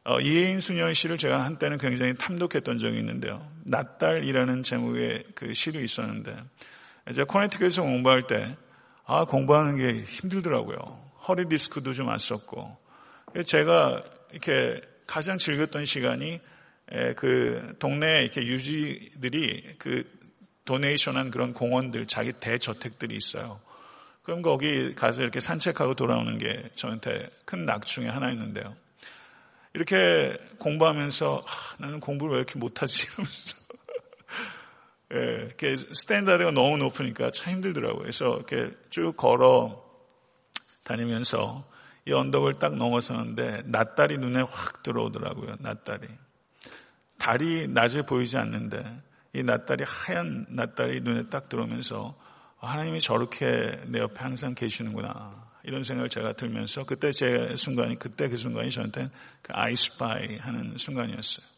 어, 0.06 0.20
이혜인 0.20 0.60
수녀의 0.60 0.94
시를 0.94 1.16
제가 1.16 1.44
한때는 1.44 1.78
굉장히 1.78 2.14
탐독했던 2.14 2.76
적이 2.76 2.98
있는데요. 2.98 3.50
낫달이라는 3.64 4.62
제목의 4.62 5.24
그 5.34 5.54
시도 5.54 5.80
있었는데 5.80 6.36
제가 7.14 7.24
코네티켓에서 7.24 7.82
공부할 7.82 8.26
때 8.26 8.56
아, 9.06 9.24
공부하는 9.24 9.76
게 9.76 10.04
힘들더라고요. 10.04 10.76
허리 11.28 11.48
디스크도 11.48 11.92
좀 11.92 12.08
왔었고. 12.08 12.76
제가 13.44 14.02
이렇게 14.30 14.80
가장 15.06 15.38
즐겼던 15.38 15.84
시간이 15.84 16.40
그 17.16 17.74
동네 17.78 18.22
이렇게 18.22 18.42
유지들이 18.42 19.76
그 19.78 20.04
donation한 20.64 21.30
그런 21.30 21.52
공원들, 21.52 22.06
자기 22.06 22.32
대저택들이 22.32 23.14
있어요. 23.16 23.60
그럼 24.22 24.40
거기 24.40 24.94
가서 24.94 25.20
이렇게 25.20 25.40
산책하고 25.40 25.94
돌아오는 25.94 26.38
게 26.38 26.70
저한테 26.74 27.28
큰 27.44 27.66
낙 27.66 27.84
중에 27.84 28.06
하나였는데요. 28.08 28.74
이렇게 29.74 30.38
공부하면서 30.58 31.42
아, 31.46 31.76
나는 31.78 32.00
공부를 32.00 32.34
왜 32.34 32.38
이렇게 32.38 32.58
못하지? 32.58 33.04
이러면서 33.12 33.56
예, 33.58 33.63
이렇게 35.10 35.76
standard가 35.76 36.50
너무 36.50 36.76
높으니까 36.78 37.30
참 37.30 37.54
힘들더라고요. 37.54 38.00
그래서 38.00 38.36
이렇게 38.36 38.74
쭉 38.90 39.16
걸어 39.16 39.84
다니면서 40.82 41.64
이 42.06 42.12
언덕을 42.12 42.54
딱 42.54 42.76
넘어서는데 42.76 43.62
낮달이 43.66 44.18
눈에 44.18 44.40
확 44.42 44.82
들어오더라고요. 44.82 45.56
낮달이. 45.60 46.06
달이 47.18 47.68
낮에 47.68 48.02
보이지 48.02 48.36
않는데 48.36 48.84
이 49.32 49.42
낫달이 49.42 49.84
하얀 49.86 50.46
낫달이 50.50 51.00
눈에 51.00 51.28
딱 51.28 51.48
들어오면서 51.48 52.14
하나님이 52.58 53.00
저렇게 53.00 53.46
내 53.86 54.00
옆에 54.00 54.16
항상 54.18 54.54
계시는구나. 54.54 55.44
이런 55.64 55.82
생각을 55.82 56.10
제가 56.10 56.34
들면서 56.34 56.84
그때 56.84 57.10
제 57.10 57.54
순간이 57.56 57.98
그때 57.98 58.28
그 58.28 58.36
순간이 58.36 58.70
저한테 58.70 59.08
그 59.40 59.52
아이스파이 59.54 60.36
하는 60.36 60.76
순간이었어요. 60.76 61.53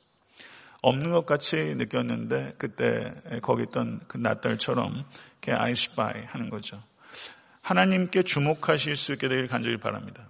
없는 0.83 1.11
것 1.11 1.27
같이 1.27 1.57
느꼈는데 1.57 2.55
그때 2.59 3.11
거기 3.43 3.65
있던 3.65 4.01
그 4.07 4.19
낫달처럼 4.19 5.05
아이스바이 5.49 6.25
하는 6.27 6.51
거죠. 6.51 6.83
하나님께 7.63 8.23
주목하실 8.23 8.97
수 8.97 9.13
있게 9.13 9.29
되길 9.29 9.47
간절히 9.49 9.77
바랍니다. 9.77 10.29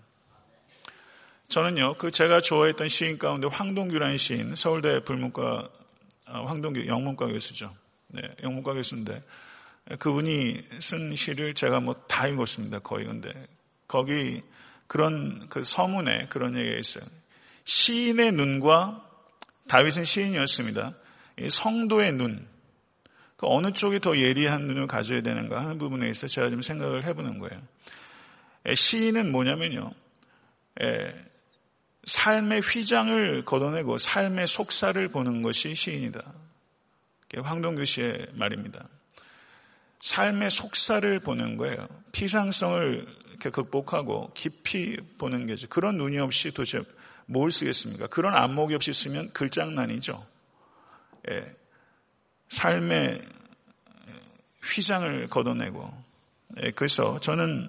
저는요, 1.49 1.95
그 1.99 2.11
제가 2.11 2.41
좋아했던 2.41 2.88
시인 2.88 3.19
가운데 3.19 3.47
황동규라는 3.47 4.17
시인, 4.17 4.57
서울대 4.57 5.00
불문과, 5.05 5.69
어, 6.26 6.45
황동규 6.45 6.87
영문과 6.87 7.26
교수죠. 7.29 7.73
네, 8.09 8.23
영문과 8.43 8.75
교수인데, 8.75 9.23
그분이 9.99 10.62
쓴 10.81 11.15
시를 11.15 11.55
제가 11.55 11.81
뭐 11.81 11.95
다 12.09 12.26
읽었습니다. 12.29 12.81
거의 12.81 13.07
근데. 13.07 13.33
거기 13.87 14.43
그런 14.87 15.49
그 15.49 15.62
서문에 15.62 16.26
그런 16.29 16.57
얘기가 16.57 16.76
있어요. 16.79 17.05
시인의 17.65 18.33
눈과 18.33 19.06
다윗은 19.68 20.04
시인이었습니다. 20.04 20.94
성도의 21.49 22.12
눈, 22.12 22.46
그 23.37 23.46
어느 23.49 23.73
쪽이 23.73 24.00
더 24.00 24.16
예리한 24.16 24.62
눈을 24.66 24.87
가져야 24.87 25.23
되는가 25.23 25.61
하는 25.61 25.78
부분에 25.78 26.08
있어 26.08 26.26
제가 26.26 26.50
좀 26.50 26.62
생각을 26.62 27.04
해보는 27.04 27.38
거예요. 27.38 27.61
시인은 28.75 29.30
뭐냐면요. 29.30 29.92
삶의 32.04 32.61
휘장을 32.61 33.44
걷어내고 33.44 33.99
삶의 33.99 34.46
속살을 34.46 35.08
보는 35.08 35.42
것이 35.42 35.75
시인이다. 35.75 36.23
황동규 37.42 37.85
씨의 37.85 38.28
말입니다. 38.35 38.88
삶의 40.00 40.50
속살을 40.50 41.20
보는 41.20 41.56
거예요. 41.56 41.88
피상성을 42.12 43.06
극복하고 43.52 44.32
깊이 44.35 44.96
보는 45.18 45.46
게죠. 45.46 45.68
그런 45.68 45.99
눈이 45.99 46.18
없이 46.18 46.52
도대체 46.52 46.80
뭘 47.26 47.50
쓰겠습니까? 47.50 48.06
그런 48.06 48.35
안목이 48.35 48.75
없이 48.75 48.92
쓰면 48.92 49.30
글장난이죠. 49.30 50.25
예, 51.30 51.45
삶의 52.49 53.23
휘장을 54.62 55.26
걷어내고 55.28 56.06
예, 56.62 56.71
그래서 56.71 57.18
저는 57.21 57.68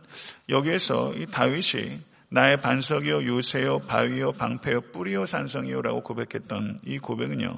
여기에서 0.50 1.14
이 1.14 1.26
다윗이 1.26 2.00
나의 2.30 2.62
반석이요 2.62 3.26
요새요 3.26 3.80
바위요 3.80 4.34
방패요 4.34 4.82
뿌리요 4.92 5.26
산성이요라고 5.26 6.04
고백했던 6.04 6.82
이 6.86 7.00
고백은요 7.00 7.56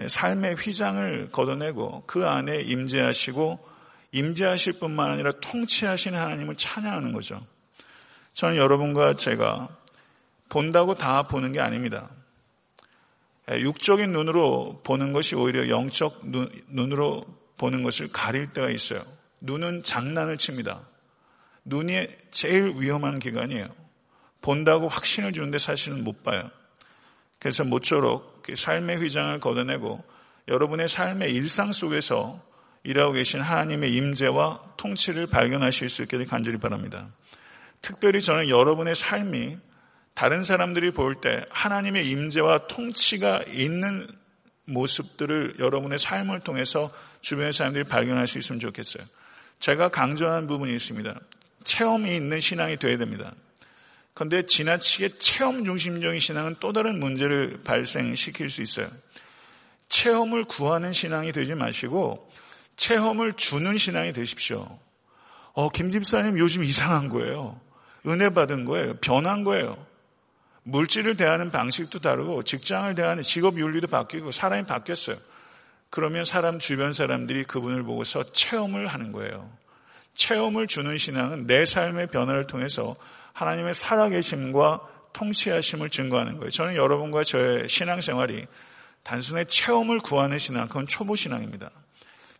예, 0.00 0.08
삶의 0.08 0.54
휘장을 0.56 1.30
걷어내고 1.30 2.04
그 2.06 2.26
안에 2.26 2.62
임재하시고 2.62 3.68
임재하실 4.12 4.78
뿐만 4.80 5.10
아니라 5.10 5.32
통치하시는 5.40 6.18
하나님을 6.18 6.56
찬양하는 6.56 7.12
거죠. 7.12 7.44
저는 8.32 8.56
여러분과 8.56 9.16
제가 9.16 9.68
본다고 10.48 10.94
다 10.94 11.24
보는 11.24 11.52
게 11.52 11.60
아닙니다. 11.60 12.10
예, 13.50 13.60
육적인 13.60 14.12
눈으로 14.12 14.80
보는 14.84 15.12
것이 15.12 15.34
오히려 15.34 15.68
영적 15.68 16.26
눈, 16.26 16.92
으로 16.92 17.24
보는 17.56 17.82
것을 17.82 18.08
가릴 18.12 18.52
때가 18.52 18.70
있어요. 18.70 19.02
눈은 19.40 19.82
장난을 19.82 20.36
칩니다. 20.38 20.80
눈이 21.64 22.08
제일 22.30 22.74
위험한 22.76 23.18
기간이에요. 23.18 23.68
본다고 24.40 24.88
확신을 24.88 25.32
주는데 25.32 25.58
사실은 25.58 26.04
못 26.04 26.22
봐요. 26.22 26.50
그래서 27.38 27.64
모쪼록 27.64 28.42
그 28.42 28.56
삶의 28.56 28.98
휘장을 28.98 29.38
걷어내고 29.40 30.02
여러분의 30.48 30.88
삶의 30.88 31.34
일상 31.34 31.72
속에서 31.72 32.42
일하고 32.84 33.12
계신 33.12 33.40
하나님의 33.40 33.92
임재와 33.92 34.74
통치를 34.76 35.26
발견하실 35.26 35.88
수 35.88 36.02
있게 36.02 36.24
간절히 36.24 36.58
바랍니다. 36.58 37.08
특별히 37.82 38.20
저는 38.20 38.48
여러분의 38.48 38.94
삶이 38.94 39.58
다른 40.18 40.42
사람들이 40.42 40.90
볼 40.90 41.20
때 41.20 41.44
하나님의 41.50 42.08
임재와 42.08 42.66
통치가 42.66 43.40
있는 43.52 44.04
모습들을 44.64 45.60
여러분의 45.60 46.00
삶을 46.00 46.40
통해서 46.40 46.92
주변의 47.20 47.52
사람들이 47.52 47.84
발견할 47.84 48.26
수 48.26 48.36
있으면 48.40 48.58
좋겠어요. 48.58 49.04
제가 49.60 49.90
강조하는 49.90 50.48
부분이 50.48 50.74
있습니다. 50.74 51.20
체험이 51.62 52.16
있는 52.16 52.40
신앙이 52.40 52.78
되어야 52.78 52.98
됩니다. 52.98 53.32
그런데 54.12 54.44
지나치게 54.44 55.18
체험 55.18 55.64
중심적인 55.64 56.18
신앙은 56.18 56.56
또 56.58 56.72
다른 56.72 56.98
문제를 56.98 57.60
발생시킬 57.62 58.50
수 58.50 58.60
있어요. 58.60 58.90
체험을 59.88 60.46
구하는 60.46 60.92
신앙이 60.92 61.30
되지 61.30 61.54
마시고 61.54 62.28
체험을 62.74 63.34
주는 63.34 63.76
신앙이 63.76 64.12
되십시오. 64.12 64.80
어, 65.52 65.68
김 65.68 65.90
집사님 65.90 66.40
요즘 66.40 66.64
이상한 66.64 67.08
거예요. 67.08 67.60
은혜 68.08 68.30
받은 68.30 68.64
거예요. 68.64 68.96
변한 68.96 69.44
거예요. 69.44 69.86
물질을 70.68 71.16
대하는 71.16 71.50
방식도 71.50 72.00
다르고 72.00 72.42
직장을 72.42 72.94
대하는 72.94 73.22
직업 73.22 73.58
윤리도 73.58 73.86
바뀌고 73.86 74.32
사람이 74.32 74.66
바뀌었어요. 74.66 75.16
그러면 75.88 76.26
사람 76.26 76.58
주변 76.58 76.92
사람들이 76.92 77.44
그분을 77.44 77.82
보고서 77.84 78.32
체험을 78.32 78.86
하는 78.86 79.12
거예요. 79.12 79.50
체험을 80.14 80.66
주는 80.66 80.98
신앙은 80.98 81.46
내 81.46 81.64
삶의 81.64 82.08
변화를 82.08 82.46
통해서 82.46 82.96
하나님의 83.32 83.72
살아계심과 83.72 84.80
통치하심을 85.14 85.88
증거하는 85.88 86.36
거예요. 86.36 86.50
저는 86.50 86.76
여러분과 86.76 87.24
저의 87.24 87.68
신앙생활이 87.68 88.44
단순히 89.02 89.46
체험을 89.46 90.00
구하는 90.00 90.38
신앙, 90.38 90.68
그건 90.68 90.86
초보 90.86 91.16
신앙입니다. 91.16 91.70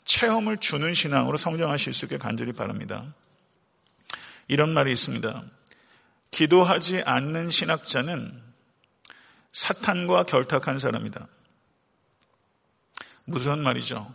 체험을 0.05 0.59
주는 0.59 0.93
신앙으로 0.93 1.39
성장하실 1.39 1.95
수 1.95 2.05
있게 2.05 2.19
간절히 2.19 2.53
바랍니다. 2.53 3.07
이런 4.49 4.75
말이 4.75 4.93
있습니다. 4.93 5.45
기도하지 6.31 7.03
않는 7.03 7.51
신학자는 7.51 8.43
사탄과 9.53 10.25
결탁한 10.25 10.79
사람이다. 10.79 11.27
무슨 13.25 13.59
말이죠? 13.61 14.15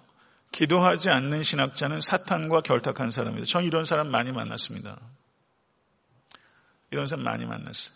기도하지 0.51 1.09
않는 1.09 1.43
신학자는 1.43 2.01
사탄과 2.01 2.61
결탁한 2.61 3.11
사람이다. 3.11 3.45
전 3.45 3.63
이런 3.63 3.85
사람 3.85 4.09
많이 4.09 4.31
만났습니다. 4.31 4.99
이런 6.91 7.07
사람 7.07 7.23
많이 7.23 7.45
만났어요. 7.45 7.93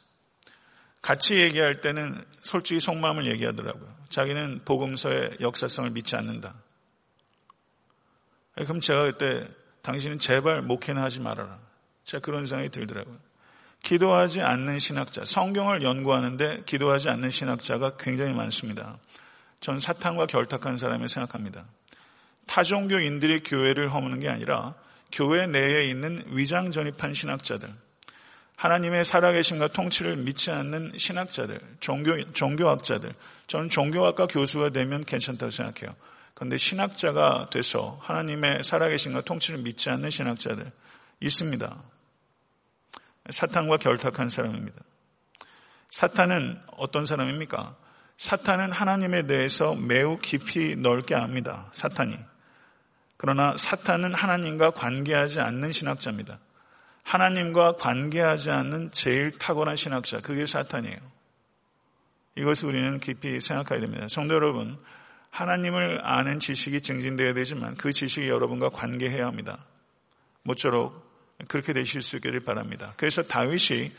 같이 1.02 1.36
얘기할 1.36 1.82
때는 1.82 2.26
솔직히 2.42 2.80
속마음을 2.80 3.28
얘기하더라고요. 3.28 3.96
자기는 4.10 4.64
복음서의 4.66 5.38
역사성을 5.40 5.90
믿지 5.92 6.16
않는다. 6.16 6.56
그럼 8.56 8.80
제가 8.82 9.04
그때 9.04 9.48
당신은 9.84 10.18
제발 10.20 10.64
목회나 10.64 11.04
하지 11.04 11.22
말아라. 11.22 11.60
제가 12.04 12.22
그런 12.22 12.46
생각이 12.48 12.70
들더라고요. 12.70 13.27
기도하지 13.88 14.42
않는 14.42 14.80
신학자, 14.80 15.24
성경을 15.24 15.82
연구하는데 15.82 16.64
기도하지 16.66 17.08
않는 17.08 17.30
신학자가 17.30 17.96
굉장히 17.96 18.34
많습니다. 18.34 18.98
전 19.62 19.80
사탄과 19.80 20.26
결탁한 20.26 20.76
사람을 20.76 21.08
생각합니다. 21.08 21.64
타종교인들이 22.48 23.44
교회를 23.44 23.94
허무는 23.94 24.20
게 24.20 24.28
아니라 24.28 24.76
교회 25.10 25.48
내에 25.48 25.86
있는 25.86 26.22
위장 26.28 26.72
전입한 26.72 27.14
신학자들, 27.14 27.70
하나님의 28.58 29.06
살아계심과 29.06 29.70
통치를 29.70 30.18
믿지 30.18 30.52
않는 30.52 30.92
신학자들, 30.98 31.58
종교, 31.80 32.22
종교학자들, 32.34 33.14
저는 33.48 33.70
종교학과 33.70 34.28
교수가 34.28 34.72
되면 34.72 35.06
괜찮다고 35.06 35.50
생각해요. 35.50 35.96
그런데 36.34 36.58
신학자가 36.58 37.50
돼서 37.52 37.98
하나님의 38.04 38.66
살아계심과 38.66 39.22
통치를 39.22 39.62
믿지 39.62 39.90
않는 39.90 40.10
신학자들 40.10 40.70
있습니다. 41.22 41.97
사탄과 43.30 43.78
결탁한 43.78 44.30
사람입니다. 44.30 44.82
사탄은 45.90 46.60
어떤 46.78 47.06
사람입니까? 47.06 47.76
사탄은 48.18 48.72
하나님에 48.72 49.28
대해서 49.28 49.76
매우 49.76 50.18
깊이 50.20 50.76
넓게 50.76 51.16
압니다. 51.16 51.70
사탄이. 51.72 52.18
그러나 53.18 53.56
사탄은 53.58 54.14
하나님과 54.14 54.72
관계하지 54.72 55.40
않는 55.40 55.72
신학자입니다. 55.72 56.40
하나님과 57.04 57.78
관계하지 57.78 58.52
않는 58.52 58.92
제일 58.92 59.38
탁월한 59.38 59.76
신학자, 59.76 60.20
그게 60.20 60.46
사탄이에요. 60.46 60.98
이것을 62.36 62.68
우리는 62.68 63.00
깊이 63.00 63.40
생각해야 63.40 63.82
됩니다. 63.82 64.08
성도 64.10 64.36
여러분, 64.36 64.78
하나님을 65.32 66.02
아는 66.04 66.40
지식이 66.40 66.82
증진되어야 66.82 67.34
되지만 67.34 67.76
그 67.76 67.92
지식이 67.92 68.28
여러분과 68.28 68.70
관계해야 68.70 69.26
합니다. 69.26 69.66
모쪼록 70.44 71.07
그렇게 71.48 71.74
되실 71.74 72.02
수 72.02 72.16
있기를 72.18 72.42
바랍니다. 72.42 72.94
그래서 72.98 73.22
다윗이 73.24 73.92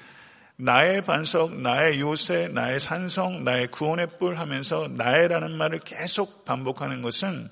나의 0.57 1.03
반석, 1.03 1.57
나의 1.57 2.01
요새, 2.01 2.49
나의 2.49 2.81
산성, 2.81 3.45
나의 3.45 3.69
구원의 3.69 4.19
뿔 4.19 4.39
하면서 4.39 4.89
나의라는 4.89 5.57
말을 5.57 5.81
계속 5.81 6.45
반복하는 6.45 7.01
것은 7.01 7.49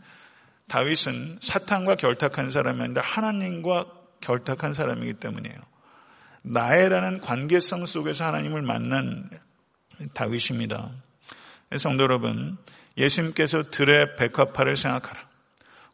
다윗은 0.69 1.39
사탄과 1.41 1.95
결탁한 1.95 2.51
사람이 2.51 2.83
아니라 2.83 3.03
하나님과 3.03 3.87
결탁한 4.21 4.75
사람이기 4.75 5.15
때문이에요. 5.15 5.57
나의라는 6.43 7.21
관계성 7.21 7.87
속에서 7.87 8.25
하나님을 8.25 8.63
만난 8.63 9.31
다윗입니다. 10.13 10.91
성도 11.79 12.05
여러분, 12.05 12.57
예수님께서 12.97 13.71
들의 13.71 14.17
백합화를 14.17 14.77
생각하라. 14.77 15.29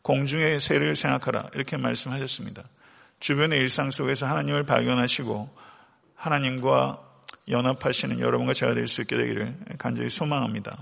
공중의 0.01 0.61
새를 0.61 0.97
생각하라. 0.97 1.51
이렇게 1.55 1.77
말씀하셨습니다. 1.77 2.63
주변의 3.23 3.61
일상 3.61 3.91
속에서 3.91 4.27
하나님을 4.27 4.65
발견하시고 4.65 5.49
하나님과 6.17 6.99
연합하시는 7.49 8.19
여러분과 8.19 8.53
제가 8.53 8.75
될 8.75 8.89
수 8.89 9.01
있게 9.03 9.17
되기를 9.17 9.57
간절히 9.79 10.11
소망합니다. 10.11 10.77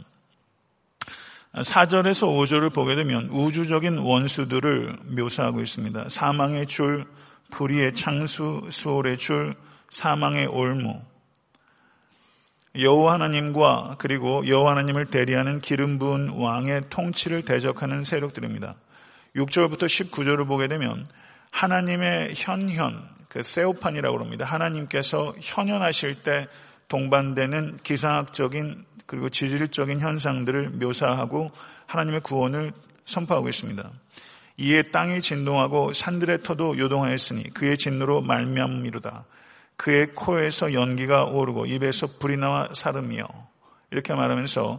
4절에서 1.52 2.28
5절을 2.28 2.72
보게 2.72 2.94
되면 2.94 3.28
우주적인 3.28 3.98
원수들을 3.98 5.00
묘사하고 5.18 5.60
있습니다. 5.60 6.08
사망의 6.08 6.66
줄, 6.66 7.04
불의의 7.50 7.94
창수, 7.94 8.68
수월의 8.70 9.18
줄, 9.18 9.54
사망의 9.90 10.46
올무, 10.46 10.98
여호와 12.78 13.14
하나님과 13.14 13.96
그리고 13.98 14.46
여호와 14.46 14.70
하나님을 14.70 15.06
대리하는 15.06 15.60
기름 15.60 15.98
부은 15.98 16.30
왕의 16.30 16.84
통치를 16.88 17.44
대적하는 17.44 18.04
세력들입니다. 18.04 18.76
6절부터 19.36 19.84
19절을 19.84 20.46
보게 20.46 20.68
되면 20.68 21.06
하나님의 21.50 22.34
현현, 22.36 23.08
그 23.28 23.42
세오판이라고 23.42 24.18
합니다. 24.18 24.44
하나님께서 24.44 25.34
현현하실 25.40 26.22
때 26.22 26.48
동반되는 26.88 27.78
기상학적인 27.78 28.84
그리고 29.06 29.28
지질적인 29.28 30.00
현상들을 30.00 30.70
묘사하고 30.70 31.50
하나님의 31.86 32.20
구원을 32.20 32.72
선포하고 33.06 33.48
있습니다. 33.48 33.90
이에 34.58 34.82
땅이 34.82 35.20
진동하고 35.20 35.92
산들의 35.92 36.42
터도 36.42 36.78
요동하였으니 36.78 37.54
그의 37.54 37.78
진노로 37.78 38.20
말미암이로다. 38.20 39.24
그의 39.76 40.14
코에서 40.14 40.74
연기가 40.74 41.24
오르고 41.24 41.66
입에서 41.66 42.06
불이 42.18 42.36
나와 42.36 42.68
사름이요. 42.72 43.24
이렇게 43.90 44.12
말하면서 44.12 44.78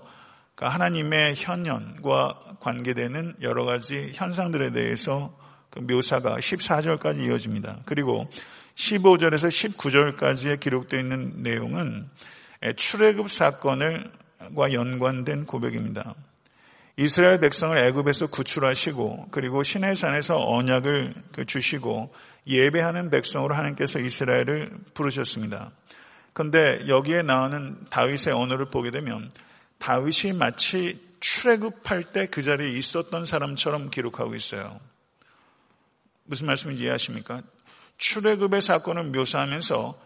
그 0.55 0.65
하나님의 0.65 1.36
현현과 1.38 2.57
관계되는 2.60 3.38
여러 3.41 3.65
가지 3.65 4.12
현상들에 4.13 4.71
대해서 4.71 5.36
그 5.71 5.79
묘사가 5.79 6.36
14절까지 6.38 7.25
이어집니다. 7.25 7.79
그리고 7.86 8.29
15절에서 8.75 9.47
19절까지에 9.49 10.60
기록되어 10.60 10.99
있는 10.99 11.41
내용은 11.41 12.07
출애굽 12.75 13.29
사건과 13.29 14.73
연관된 14.73 15.45
고백입니다. 15.45 16.15
이스라엘 16.97 17.39
백성을 17.39 17.75
애굽에서 17.75 18.27
구출하시고 18.27 19.29
그리고 19.31 19.63
시내산에서 19.63 20.38
언약을 20.38 21.15
그 21.34 21.45
주시고 21.45 22.13
예배하는 22.45 23.10
백성으로 23.10 23.55
하나님께서 23.55 23.99
이스라엘을 23.99 24.71
부르셨습니다. 24.93 25.71
그런데 26.34 26.88
여기에 26.88 27.23
나오는 27.23 27.77
다윗의 27.89 28.34
언어를 28.34 28.69
보게 28.69 28.91
되면 28.91 29.29
다윗이 29.79 30.34
마치 30.38 30.99
출애굽할 31.21 32.12
때 32.12 32.27
그 32.27 32.41
자리에 32.41 32.69
있었던 32.77 33.25
사람처럼 33.25 33.89
기록하고 33.89 34.36
있어요. 34.36 34.79
무슨 36.23 36.47
말씀인지 36.47 36.84
이해하십니까? 36.84 37.41
출애굽의 37.97 38.62
사건을 38.62 39.05
묘사하면서 39.05 39.99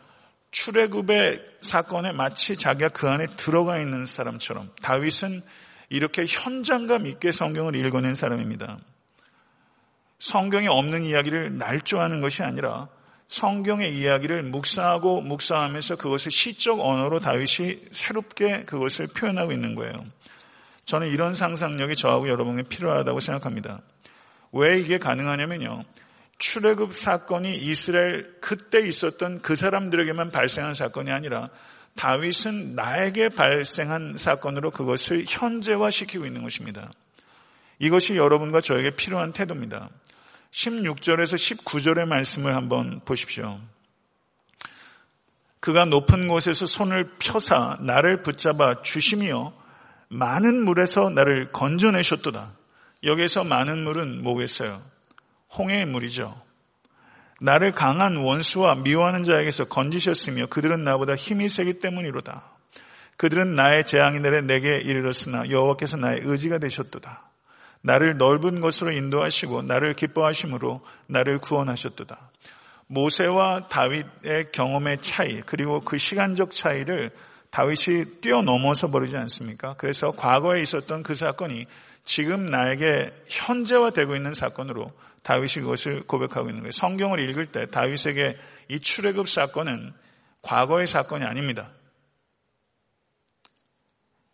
출애굽의 0.51 1.43
사건에 1.62 2.12
마치 2.12 2.56
자기가 2.56 2.89
그 2.89 3.10
안에 3.10 3.25
들어가 3.36 3.80
있는 3.80 4.06
사람처럼 4.06 4.71
다윗은 4.82 5.41
이렇게 5.89 6.25
현장감 6.25 7.06
있게 7.08 7.32
성경을 7.32 7.75
읽어낸 7.75 8.15
사람입니다. 8.15 8.80
성경에 10.19 10.67
없는 10.67 11.06
이야기를 11.06 11.58
날조하는 11.58 12.21
것이 12.21 12.41
아니라 12.41 12.88
성경의 13.28 13.97
이야기를 13.97 14.43
묵상하고 14.43 15.21
묵상하면서 15.21 15.97
그것을 15.97 16.32
시적 16.32 16.80
언어로 16.80 17.19
다윗이 17.19 17.89
새롭게 17.91 18.63
그것을 18.65 19.08
표현하고 19.08 19.51
있는 19.51 19.75
거예요. 19.75 20.06
저는 20.86 21.10
이런 21.10 21.34
상상력이 21.34 21.95
저하고 21.95 22.30
여러분에 22.30 22.63
필요하다고 22.63 23.19
생각합니다. 23.19 23.82
왜 24.51 24.80
이게 24.80 24.99
가능하냐면요. 24.99 25.84
출애굽 26.38 26.95
사건이 26.95 27.58
이스라엘 27.58 28.36
그때 28.41 28.86
있었던 28.88 29.41
그 29.41 29.56
사람들에게만 29.56 30.32
발생한 30.32 30.74
사건이 30.74 31.12
아니라 31.12 31.50
다윗은 31.95 32.76
나에게 32.76 33.30
발생한 33.30 34.15
사건으로 34.17 34.71
그것을 34.71 35.26
현재화시키고 35.28 36.26
있는 36.26 36.43
것입니다. 36.43 36.91
이것이 37.80 38.15
여러분과 38.15 38.62
저에게 38.62 38.95
필요한 38.95 39.32
태도입니다. 39.32 39.89
16절에서 40.52 41.36
19절의 41.36 42.06
말씀을 42.06 42.56
한번 42.56 43.02
보십시오. 43.06 43.60
그가 45.60 45.86
높은 45.86 46.28
곳에서 46.28 46.67
손을 46.67 47.12
펴사 47.17 47.78
나를 47.82 48.21
붙잡아 48.21 48.82
주시며 48.84 49.54
많은 50.10 50.63
물에서 50.63 51.10
나를 51.10 51.52
건져내셨도다. 51.52 52.54
여기서 53.04 53.43
많은 53.43 53.84
물은 53.84 54.21
뭐겠어요? 54.21 54.82
홍해의 55.58 55.86
물이죠. 55.86 56.39
나를 57.41 57.74
강한 57.74 58.18
원수와 58.18 58.76
미워하는 58.76 59.24
자에게서 59.24 59.65
건지셨으며 59.65 60.48
그들은 60.48 60.84
나보다 60.84 61.15
힘이 61.15 61.50
세기 61.50 61.80
때문이로다. 61.80 62.44
그들은 63.18 63.56
나의 63.56 63.86
재앙이 63.86 64.20
내려 64.20 64.41
내게 64.41 64.78
이르렀으나 64.78 65.50
여호와께서 65.50 65.98
나의 65.98 66.20
의지가 66.24 66.60
되셨도다. 66.60 67.24
나를 67.82 68.18
넓은 68.18 68.62
곳으로 68.62 68.91
인도하시고 68.91 69.62
나를 69.63 69.94
기뻐하심으로 69.94 70.82
나를 71.08 71.39
구원하셨도다. 71.39 72.18
모세와 72.88 73.68
다윗의 73.68 74.52
경험의 74.52 75.02
차이 75.02 75.41
그리고 75.41 75.82
그 75.82 75.98
시간적 75.98 76.52
차이를 76.54 77.12
다윗이 77.52 78.20
뛰어넘어서 78.22 78.89
버리지 78.89 79.15
않습니까? 79.18 79.76
그래서 79.78 80.12
과거에 80.12 80.62
있었던 80.62 81.04
그 81.04 81.15
사건이 81.15 81.65
지금 82.06 82.46
나에게 82.46 83.12
현재화되고 83.28 84.15
있는 84.15 84.34
사건으로 84.34 84.94
다윗이 85.24 85.63
그것을 85.63 86.04
고백하고 86.04 86.50
있는 86.50 86.62
거예요. 86.62 86.72
성경을 86.72 87.20
읽을 87.30 87.52
때 87.52 87.65
다윗에게 87.65 88.38
이 88.70 88.80
출애굽 88.80 89.28
사건은 89.28 89.91
과거의 90.44 90.86
사건이 90.86 91.26
아닙니다. 91.26 91.72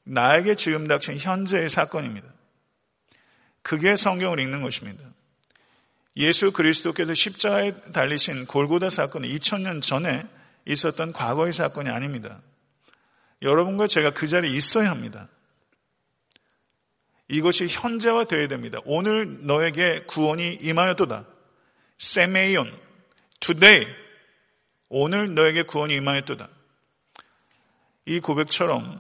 나에게 0.04 0.56
지금 0.56 0.88
닥친 0.88 1.18
현재의 1.18 1.70
사건입니다. 1.70 2.28
그게 3.62 3.96
성경을 3.96 4.42
읽는 4.42 4.62
것입니다. 4.62 5.02
예수 6.18 6.52
그리스도께서 6.52 7.14
십자가에 7.14 7.80
달리신 7.94 8.48
골고다 8.48 8.90
사건은 8.90 9.30
2000년 9.30 9.82
전에 9.82 10.26
있었던 10.66 11.14
과거의 11.14 11.54
사건이 11.54 11.90
아닙니다. 11.90 12.42
여러분과 13.42 13.88
제가 13.88 14.12
그 14.12 14.28
자리에 14.28 14.52
있어야 14.52 14.90
합니다. 14.92 15.30
이것이 17.32 17.67
현재화 17.70 18.26
되어야 18.26 18.50
됩니다. 18.50 18.80
오늘 18.84 19.46
너에게 19.46 20.04
구원이 20.06 20.60
임하였도다. 20.62 21.26
세메이온, 21.98 22.78
today. 23.39 23.88
오늘 24.89 25.34
너에게 25.34 25.63
구원이 25.63 25.96
임하였도다. 25.96 26.50
이 28.08 28.20
고백처럼 28.20 29.00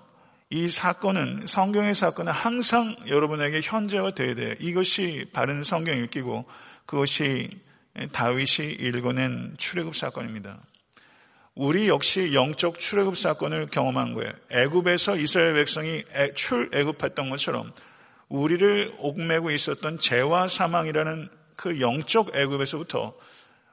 이 0.49 0.69
사건은 0.69 1.45
성경의 1.45 1.93
사건은 1.93 2.31
항상 2.31 2.95
여러분에게 3.07 3.59
현재화 3.61 4.11
되어야 4.11 4.35
돼요. 4.35 4.53
이것이 4.59 5.25
바른 5.33 5.63
성경 5.63 5.97
읽기고 5.97 6.45
그것이 6.85 7.49
다윗이 8.13 8.71
읽어낸 8.79 9.55
출애굽 9.57 9.93
사건입니다. 9.93 10.57
우리 11.53 11.89
역시 11.89 12.33
영적 12.33 12.79
출애굽 12.79 13.17
사건을 13.17 13.67
경험한 13.67 14.13
거예요. 14.13 14.31
애굽에서 14.51 15.17
이스라엘 15.17 15.53
백성이 15.55 16.05
출애굽했던 16.35 17.29
것처럼 17.29 17.73
우리를 18.31 18.95
옭매고 18.97 19.51
있었던 19.51 19.99
죄와 19.99 20.47
사망이라는 20.47 21.29
그 21.57 21.79
영적 21.81 22.35
애굽에서부터 22.35 23.13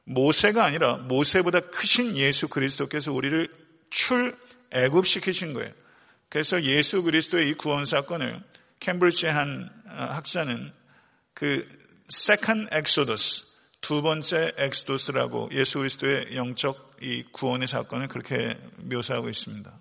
모세가 0.05 0.65
아니라 0.65 0.97
모세보다 0.97 1.61
크신 1.61 2.17
예수 2.17 2.49
그리스도께서 2.49 3.13
우리를 3.13 3.49
출 3.91 4.35
애굽시키신 4.73 5.55
거예요. 5.55 5.73
그래서 6.29 6.61
예수 6.63 7.03
그리스도의 7.03 7.51
이 7.51 7.55
구원 7.55 7.85
사건을 7.85 8.43
캠브리지의 8.81 9.33
한 9.33 9.71
어, 9.87 10.09
학자는 10.11 10.73
그 11.35 11.67
second 12.11 12.69
exodus 12.75 13.47
두 13.81 14.03
번째 14.03 14.53
exodus라고 14.59 15.51
예수 15.53 15.79
그리스도의 15.79 16.35
영적 16.35 16.97
이 17.01 17.23
구원의 17.33 17.69
사건을 17.69 18.09
그렇게 18.09 18.59
묘사하고 18.79 19.29
있습니다. 19.29 19.73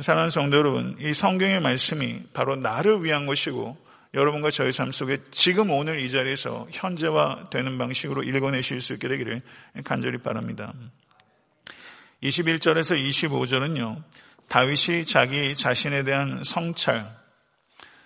사랑하는 0.00 0.30
성도 0.30 0.56
여러분, 0.56 0.96
이 0.98 1.12
성경의 1.12 1.60
말씀이 1.60 2.22
바로 2.32 2.56
나를 2.56 3.04
위한 3.04 3.26
것이고 3.26 3.76
여러분과 4.14 4.50
저희 4.50 4.72
삶 4.72 4.92
속에 4.92 5.18
지금 5.30 5.70
오늘 5.70 6.00
이 6.00 6.10
자리에서 6.10 6.66
현재화 6.70 7.50
되는 7.50 7.78
방식으로 7.78 8.22
읽어내실 8.22 8.80
수 8.80 8.94
있게 8.94 9.08
되기를 9.08 9.42
간절히 9.84 10.18
바랍니다. 10.18 10.72
21절에서 12.22 12.96
25절은요. 12.96 14.02
다윗이 14.48 15.04
자기 15.04 15.54
자신에 15.54 16.02
대한 16.02 16.42
성찰 16.44 17.06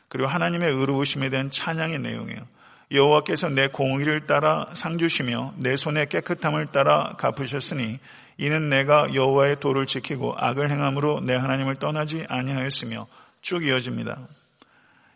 그리고 0.08 0.28
하나님의 0.28 0.70
의로우심에 0.70 1.30
대한 1.30 1.50
찬양의 1.50 2.00
내용이에요. 2.00 2.46
여호와께서 2.92 3.48
내 3.48 3.68
공의를 3.68 4.26
따라 4.26 4.66
상 4.74 4.98
주시며 4.98 5.54
내 5.56 5.76
손의 5.76 6.08
깨끗함을 6.08 6.66
따라 6.66 7.14
갚으셨으니 7.16 7.98
이는 8.36 8.68
내가 8.68 9.14
여호와의 9.14 9.60
도를 9.60 9.86
지키고 9.86 10.34
악을 10.36 10.70
행함으로 10.70 11.20
내 11.20 11.34
하나님을 11.34 11.76
떠나지 11.76 12.24
아니하였으며 12.28 13.06
쭉 13.42 13.64
이어집니다. 13.64 14.26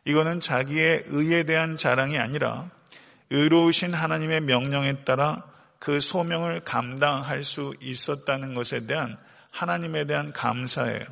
이거는 0.05 0.41
자기의 0.41 1.05
의에 1.07 1.45
대한 1.45 1.77
자랑이 1.77 2.19
아니라 2.19 2.71
의로우신 3.31 3.93
하나님의 3.93 4.43
명령에 4.43 5.05
따라 5.05 5.45
그 5.79 6.01
소명을 6.01 6.61
감당할 6.61 7.45
수 7.45 7.75
있었다는 7.81 8.55
것에 8.55 8.87
대한 8.87 9.17
하나님에 9.51 10.07
대한 10.07 10.33
감사예요. 10.33 11.05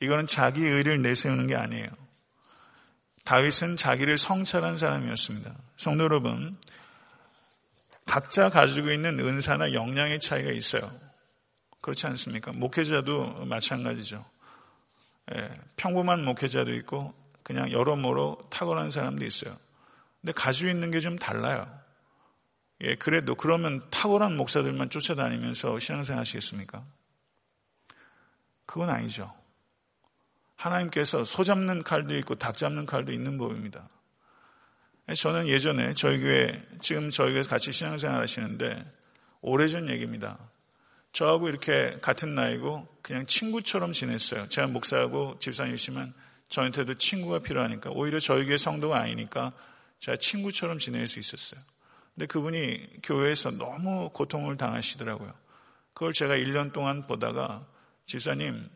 이거는 0.00 0.26
자기 0.26 0.64
의를 0.64 1.02
내세우는 1.02 1.46
게 1.46 1.56
아니에요. 1.56 1.88
다윗은 3.24 3.76
자기를 3.76 4.16
성찰한 4.16 4.76
사람이었습니다. 4.76 5.52
성도 5.76 6.04
여러분, 6.04 6.56
각자 8.08 8.48
가지고 8.48 8.90
있는 8.90 9.20
은사나 9.20 9.74
역량의 9.74 10.18
차이가 10.18 10.50
있어요. 10.50 10.90
그렇지 11.82 12.06
않습니까? 12.06 12.52
목회자도 12.52 13.44
마찬가지죠. 13.44 14.24
예, 15.34 15.50
평범한 15.76 16.24
목회자도 16.24 16.72
있고 16.76 17.14
그냥 17.42 17.70
여러모로 17.70 18.48
탁월한 18.50 18.90
사람도 18.90 19.24
있어요. 19.26 19.54
근데 20.20 20.32
가지고 20.32 20.70
있는 20.70 20.90
게 20.90 21.00
좀 21.00 21.16
달라요. 21.16 21.68
예, 22.80 22.94
그래도 22.94 23.34
그러면 23.34 23.88
탁월한 23.90 24.36
목사들만 24.36 24.88
쫓아다니면서 24.88 25.78
신앙생활 25.78 26.20
하시겠습니까? 26.20 26.84
그건 28.64 28.88
아니죠. 28.88 29.32
하나님께서 30.56 31.24
소 31.24 31.44
잡는 31.44 31.82
칼도 31.82 32.16
있고 32.18 32.36
닭 32.36 32.56
잡는 32.56 32.86
칼도 32.86 33.12
있는 33.12 33.36
법입니다. 33.36 33.88
저는 35.14 35.48
예전에 35.48 35.94
저희 35.94 36.20
교회, 36.20 36.62
지금 36.80 37.08
저희 37.10 37.30
교회에서 37.30 37.48
같이 37.48 37.72
신앙생활 37.72 38.20
하시는데 38.20 38.84
오래전 39.40 39.88
얘기입니다. 39.88 40.38
저하고 41.12 41.48
이렇게 41.48 41.98
같은 42.00 42.34
나이고 42.34 42.86
그냥 43.00 43.24
친구처럼 43.24 43.92
지냈어요. 43.92 44.48
제가 44.48 44.66
목사하고 44.66 45.38
집사님이시면 45.38 46.12
저한테도 46.50 46.94
친구가 46.94 47.38
필요하니까 47.40 47.90
오히려 47.90 48.20
저희 48.20 48.44
교회 48.44 48.58
성도가 48.58 49.00
아니니까 49.00 49.52
제가 50.00 50.18
친구처럼 50.18 50.78
지낼 50.78 51.06
수 51.06 51.18
있었어요. 51.18 51.60
근데 52.14 52.26
그분이 52.26 53.00
교회에서 53.02 53.52
너무 53.52 54.10
고통을 54.10 54.56
당하시더라고요. 54.58 55.32
그걸 55.94 56.12
제가 56.12 56.34
1년 56.36 56.72
동안 56.72 57.06
보다가 57.06 57.66
집사님 58.06 58.68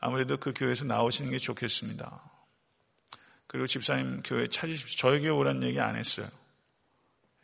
아무래도 0.00 0.38
그 0.38 0.52
교회에서 0.54 0.84
나오시는 0.84 1.30
게 1.30 1.38
좋겠습니다. 1.38 2.33
그리고 3.54 3.68
집사님 3.68 4.22
교회 4.24 4.48
찾으십시오. 4.48 4.96
저희 4.98 5.20
교회 5.20 5.30
오라는 5.30 5.62
얘기 5.62 5.78
안 5.78 5.94
했어요. 5.94 6.26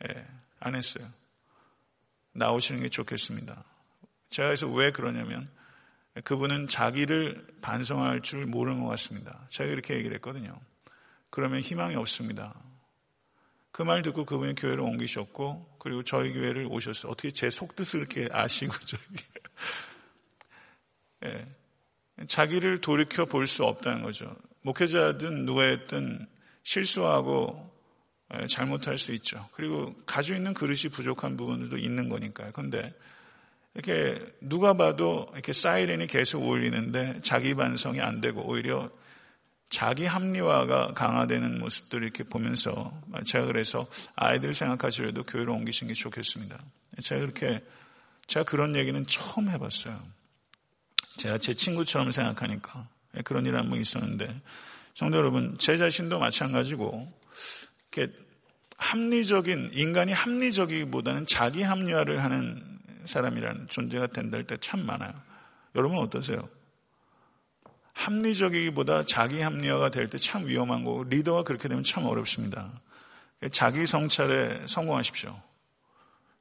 예, 0.09 0.27
안 0.59 0.75
했어요. 0.75 1.09
나오시는 2.33 2.81
게 2.81 2.89
좋겠습니다. 2.89 3.63
제가 4.29 4.49
그래서 4.49 4.67
왜 4.67 4.91
그러냐면 4.91 5.47
그분은 6.25 6.67
자기를 6.67 7.55
반성할 7.61 8.23
줄 8.23 8.45
모르는 8.45 8.81
것 8.83 8.89
같습니다. 8.89 9.47
제가 9.51 9.69
이렇게 9.69 9.93
얘기를 9.95 10.13
했거든요. 10.15 10.59
그러면 11.29 11.61
희망이 11.61 11.95
없습니다. 11.95 12.61
그 13.71 13.83
말 13.83 14.01
듣고 14.01 14.25
그분이 14.25 14.55
교회를 14.55 14.81
옮기셨고 14.81 15.77
그리고 15.79 16.03
저희 16.03 16.33
교회를 16.33 16.67
오셨어요. 16.69 17.09
어떻게 17.09 17.31
제 17.31 17.49
속뜻을 17.49 18.01
이렇게 18.01 18.27
아시고 18.29 18.73
저기 18.85 19.23
예, 21.23 21.47
자기를 22.27 22.81
돌이켜 22.81 23.23
볼 23.23 23.47
수 23.47 23.63
없다는 23.63 24.03
거죠. 24.03 24.35
목회자든 24.61 25.45
누구였든 25.45 26.27
실수하고 26.63 27.71
예, 28.33 28.47
잘못할 28.47 28.97
수 28.97 29.11
있죠. 29.13 29.47
그리고 29.53 29.93
가지고 30.05 30.37
있는 30.37 30.53
그릇이 30.53 30.83
부족한 30.91 31.35
부분들도 31.35 31.77
있는 31.77 32.07
거니까요. 32.07 32.51
근데 32.53 32.93
이렇게 33.73 34.19
누가 34.39 34.73
봐도 34.73 35.27
이렇게 35.33 35.53
사이렌이 35.53 36.07
계속 36.07 36.47
울리는데 36.47 37.21
자기 37.23 37.55
반성이 37.55 38.01
안 38.01 38.21
되고 38.21 38.41
오히려 38.41 38.89
자기 39.69 40.05
합리화가 40.05 40.93
강화되는 40.93 41.59
모습들을 41.59 42.03
이렇게 42.03 42.23
보면서 42.23 42.93
제가 43.25 43.45
그래서 43.45 43.87
아이들 44.15 44.53
생각하시려도 44.53 45.23
교회로 45.23 45.53
옮기신 45.53 45.87
게 45.87 45.93
좋겠습니다. 45.93 46.59
제가 47.01 47.21
그렇게 47.21 47.63
제가 48.27 48.43
그런 48.43 48.75
얘기는 48.75 49.05
처음 49.07 49.49
해봤어요. 49.49 50.01
제가 51.17 51.37
제 51.37 51.53
친구처럼 51.53 52.11
생각하니까 52.11 52.87
그런 53.25 53.45
일 53.45 53.55
한 53.55 53.69
번 53.69 53.79
있었는데 53.79 54.41
성도 54.95 55.17
여러분 55.17 55.57
제 55.57 55.77
자신도 55.77 56.19
마찬가지고 56.19 57.11
이렇게 57.91 58.13
합리적인 58.77 59.71
인간이 59.73 60.11
합리적이기보다는 60.11 61.25
자기 61.27 61.61
합리화를 61.61 62.23
하는 62.23 62.79
사람이라는 63.05 63.67
존재가 63.69 64.07
된다 64.07 64.37
할 64.37 64.45
때 64.45 64.57
참 64.57 64.85
많아요. 64.85 65.13
여러분 65.75 65.97
어떠세요? 65.99 66.49
합리적이기보다 67.93 69.05
자기 69.05 69.41
합리화가 69.41 69.89
될 69.91 70.07
때 70.09 70.17
참 70.17 70.47
위험한 70.47 70.83
거고 70.83 71.03
리더가 71.03 71.43
그렇게 71.43 71.67
되면 71.67 71.83
참 71.83 72.05
어렵습니다. 72.05 72.71
자기 73.51 73.85
성찰에 73.85 74.65
성공하십시오. 74.67 75.39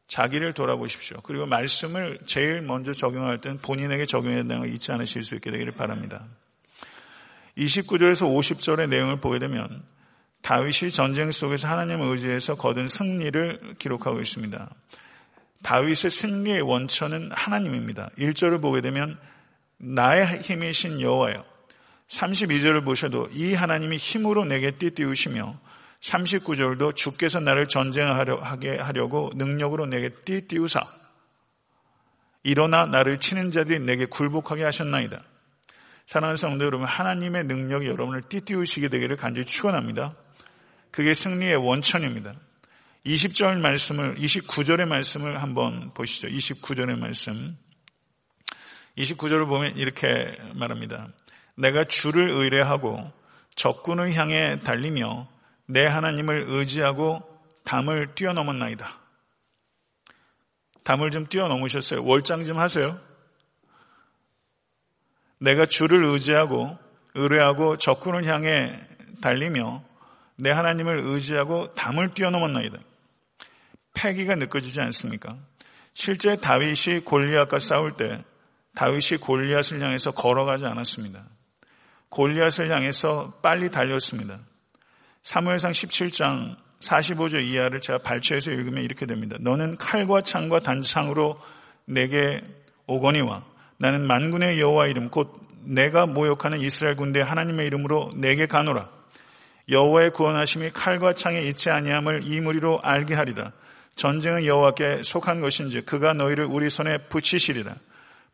자기를 0.06 0.54
돌아보십시오. 0.54 1.18
그리고 1.22 1.46
말씀을 1.46 2.18
제일 2.26 2.62
먼저 2.62 2.92
적용할 2.92 3.40
때는 3.40 3.58
본인에게 3.58 4.06
적용해야 4.06 4.42
되는 4.42 4.60
걸 4.60 4.68
잊지 4.68 4.90
않으실 4.92 5.22
수 5.22 5.34
있게 5.36 5.50
되기를 5.50 5.72
바랍니다. 5.72 6.26
29절에서 7.56 8.22
50절의 8.22 8.88
내용을 8.88 9.20
보게 9.20 9.38
되면 9.38 9.84
다윗이 10.42 10.90
전쟁 10.90 11.32
속에서 11.32 11.68
하나님을 11.68 12.06
의지해서 12.06 12.54
거둔 12.54 12.88
승리를 12.88 13.76
기록하고 13.78 14.20
있습니다. 14.20 14.70
다윗의 15.62 16.10
승리의 16.10 16.62
원천은 16.62 17.30
하나님입니다. 17.32 18.10
1절을 18.18 18.62
보게 18.62 18.80
되면 18.80 19.18
나의 19.76 20.40
힘이신 20.40 21.00
여호와여. 21.00 21.44
32절을 22.08 22.84
보셔도 22.84 23.28
이 23.32 23.54
하나님이 23.54 23.96
힘으로 23.96 24.44
내게 24.44 24.72
띠띠우시며 24.72 25.58
39절도 26.00 26.96
주께서 26.96 27.40
나를 27.40 27.68
전쟁하게 27.68 28.78
하려고 28.78 29.30
능력으로 29.34 29.86
내게 29.86 30.08
띠띠우사 30.08 30.80
일어나 32.42 32.86
나를 32.86 33.20
치는 33.20 33.50
자들이 33.50 33.80
내게 33.80 34.06
굴복하게 34.06 34.64
하셨나이다. 34.64 35.22
사랑하는 36.10 36.36
성도 36.38 36.64
여러분, 36.64 36.88
하나님의 36.88 37.44
능력이 37.44 37.86
여러분을 37.86 38.22
띠띠우시게 38.22 38.88
되기를 38.88 39.16
간절히 39.16 39.46
축원합니다. 39.46 40.16
그게 40.90 41.14
승리의 41.14 41.54
원천입니다. 41.54 42.34
20절 43.06 43.60
말씀을 43.60 44.16
29절의 44.16 44.88
말씀을 44.88 45.40
한번 45.40 45.94
보시죠. 45.94 46.26
29절의 46.26 46.98
말씀. 46.98 47.56
29절을 48.98 49.46
보면 49.46 49.76
이렇게 49.76 50.08
말합니다. 50.56 51.10
내가 51.54 51.84
주를 51.84 52.28
의뢰하고 52.28 53.12
적군을 53.54 54.12
향해 54.14 54.58
달리며 54.64 55.28
내 55.66 55.86
하나님을 55.86 56.46
의지하고 56.48 57.22
담을 57.62 58.16
뛰어넘었나이다. 58.16 58.98
담을 60.82 61.12
좀 61.12 61.28
뛰어넘으셨어요. 61.28 62.04
월장 62.04 62.42
좀 62.42 62.58
하세요. 62.58 62.98
내가 65.40 65.66
주를 65.66 66.04
의지하고 66.04 66.78
의뢰하고 67.14 67.78
적군을 67.78 68.26
향해 68.26 68.78
달리며 69.20 69.82
내 70.36 70.50
하나님을 70.50 71.00
의지하고 71.04 71.74
담을 71.74 72.10
뛰어넘었나이다. 72.14 72.78
패기가 73.94 74.36
느껴지지 74.36 74.80
않습니까? 74.80 75.36
실제 75.94 76.36
다윗이 76.36 77.00
골리앗과 77.04 77.58
싸울 77.58 77.96
때 77.96 78.22
다윗이 78.74 79.18
골리앗을 79.20 79.80
향해서 79.80 80.12
걸어가지 80.12 80.64
않았습니다. 80.64 81.24
골리앗을 82.10 82.70
향해서 82.70 83.38
빨리 83.42 83.70
달렸습니다. 83.70 84.38
사무엘상 85.22 85.72
17장 85.72 86.56
45절 86.80 87.44
이하를 87.46 87.80
제가 87.80 87.98
발췌해서 87.98 88.50
읽으면 88.50 88.82
이렇게 88.82 89.06
됩니다. 89.06 89.36
너는 89.40 89.76
칼과 89.76 90.22
창과 90.22 90.60
단창으로 90.60 91.38
내게 91.84 92.40
오거니와 92.86 93.44
나는 93.80 94.06
만군의 94.06 94.60
여호와 94.60 94.88
이름 94.88 95.08
곧 95.08 95.40
내가 95.64 96.04
모욕하는 96.04 96.60
이스라엘 96.60 96.96
군대 96.96 97.22
하나님의 97.22 97.66
이름으로 97.66 98.10
내게 98.14 98.46
가노라. 98.46 98.90
여호와의 99.70 100.12
구원하심이 100.12 100.70
칼과 100.72 101.14
창에 101.14 101.40
있지 101.42 101.70
아니함을 101.70 102.20
이 102.24 102.40
무리로 102.40 102.80
알게 102.82 103.14
하리라. 103.14 103.52
전쟁은 103.96 104.44
여호와께 104.44 105.00
속한 105.02 105.40
것인지 105.40 105.80
그가 105.80 106.12
너희를 106.12 106.44
우리 106.44 106.68
손에 106.68 106.98
붙이시리라. 107.08 107.74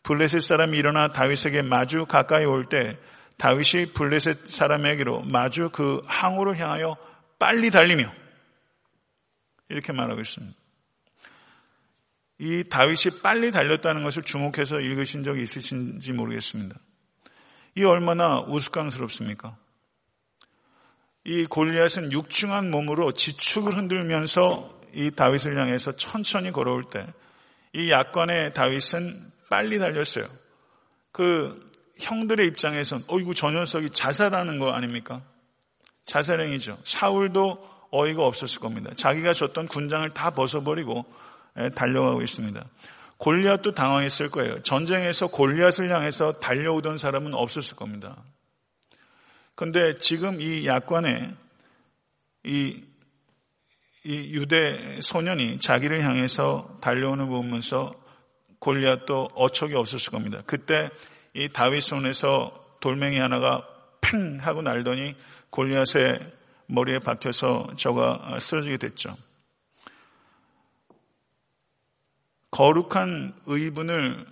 블레셋 0.03 0.43
사람이 0.43 0.77
일어나 0.77 1.13
다윗에게 1.13 1.63
마주 1.63 2.07
가까이 2.07 2.45
올 2.45 2.65
때 2.65 2.97
다윗이 3.39 3.93
블레셋 3.95 4.49
사람에게로 4.49 5.23
마주 5.23 5.71
그 5.73 6.03
항우를 6.07 6.59
향하여 6.59 6.97
빨리 7.39 7.71
달리며 7.71 8.11
이렇게 9.69 9.93
말하고 9.93 10.21
있습니다. 10.21 10.66
이 12.39 12.65
다윗이 12.69 13.23
빨리 13.23 13.51
달렸다는 13.51 14.03
것을 14.03 14.23
주목해서 14.23 14.81
읽으신 14.81 15.25
적이 15.25 15.43
있으신지 15.43 16.13
모르겠습니다. 16.13 16.77
이 17.77 17.85
얼마나 17.85 18.41
우스꽝스럽습니까? 18.41 19.57
이 21.25 21.45
골리앗은 21.47 22.13
육중한 22.13 22.71
몸으로 22.71 23.13
지축을 23.13 23.77
흔들면서 23.77 24.81
이 24.95 25.11
다윗을 25.11 25.59
향해서 25.59 25.93
천천히 25.93 26.53
걸어올 26.53 26.85
때 26.91 27.07
이 27.77 27.91
약관의 27.91 28.55
다윗은 28.55 29.33
빨리 29.51 29.79
달렸어요. 29.79 30.25
그 31.13 31.71
형들의 32.01 32.47
입장에선 32.47 33.05
어이구 33.07 33.35
저 33.35 33.51
녀석이 33.51 33.91
자살하는 33.91 34.59
거 34.59 34.71
아닙니까? 34.71 35.21
자살행위죠. 36.07 36.79
사울도 36.85 37.69
어이가 37.91 38.25
없었을 38.25 38.61
겁니다. 38.61 38.93
자기가 38.97 39.35
줬던 39.35 39.69
군장을 39.69 40.09
다 40.15 40.31
벗어버리고 40.31 41.05
달려가고 41.75 42.23
있습니다. 42.23 42.65
골리앗도 43.19 43.73
당황했을 43.73 44.31
거예요. 44.31 44.63
전쟁에서 44.63 45.27
골리앗을 45.29 45.91
향해서 45.91 46.41
달려오던 46.41 46.99
사람은 46.99 47.35
없었을 47.35 47.77
겁니다. 47.77 48.23
그런데 49.55 49.97
지금 49.99 50.41
이 50.41 50.67
약관에 50.67 51.35
이, 52.45 52.85
이 54.05 54.35
유대 54.35 55.01
소년이 55.01 55.59
자기를 55.61 56.05
향해서 56.05 56.79
달려오는 56.81 57.29
거 57.29 57.37
보면서 57.37 57.93
골리앗도 58.59 59.31
어처기 59.35 59.75
없었을 59.75 60.11
겁니다. 60.13 60.43
그때 60.47 60.91
이 61.35 61.49
다윗 61.49 61.81
손에서 61.81 62.53
돌멩이 62.81 63.19
하나가 63.19 63.67
팽 64.01 64.39
하고 64.41 64.63
날더니 64.63 65.15
골리앗의 65.51 66.33
머리에 66.67 66.99
박혀서 66.99 67.75
저가 67.77 68.39
쓰러지게 68.41 68.77
됐죠. 68.77 69.17
거룩한 72.57 73.35
의분을 73.45 74.25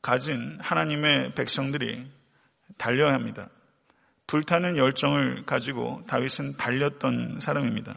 가진 0.00 0.56
하나님의 0.62 1.34
백성들이 1.34 2.10
달려야 2.78 3.12
합니다. 3.12 3.50
불타는 4.26 4.78
열정을 4.78 5.44
가지고 5.44 6.02
다윗은 6.06 6.56
달렸던 6.56 7.40
사람입니다. 7.42 7.96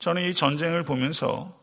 저는 0.00 0.24
이 0.24 0.34
전쟁을 0.34 0.82
보면서 0.82 1.56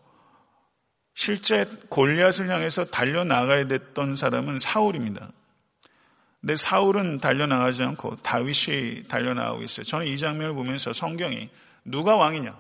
실제 1.15 1.65
골리앗을 1.89 2.47
향해서 2.47 2.85
달려나가야 2.85 3.67
됐던 3.67 4.15
사람은 4.15 4.59
사울입니다. 4.59 5.29
근데 6.39 6.55
사울은 6.55 7.17
달려나가지 7.17 7.83
않고 7.83 8.17
다윗이 8.17 9.09
달려나가고 9.09 9.63
있어요. 9.63 9.83
저는 9.83 10.05
이 10.05 10.17
장면을 10.17 10.53
보면서 10.53 10.93
성경이 10.93 11.49
누가 11.83 12.15
왕이냐? 12.15 12.57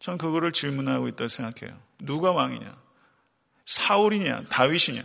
저는 0.00 0.18
그거를 0.18 0.50
질문하고 0.50 1.06
있다고 1.06 1.28
생각해요. 1.28 1.78
누가 2.04 2.32
왕이냐? 2.32 2.76
사울이냐? 3.66 4.44
다윗이냐? 4.48 5.02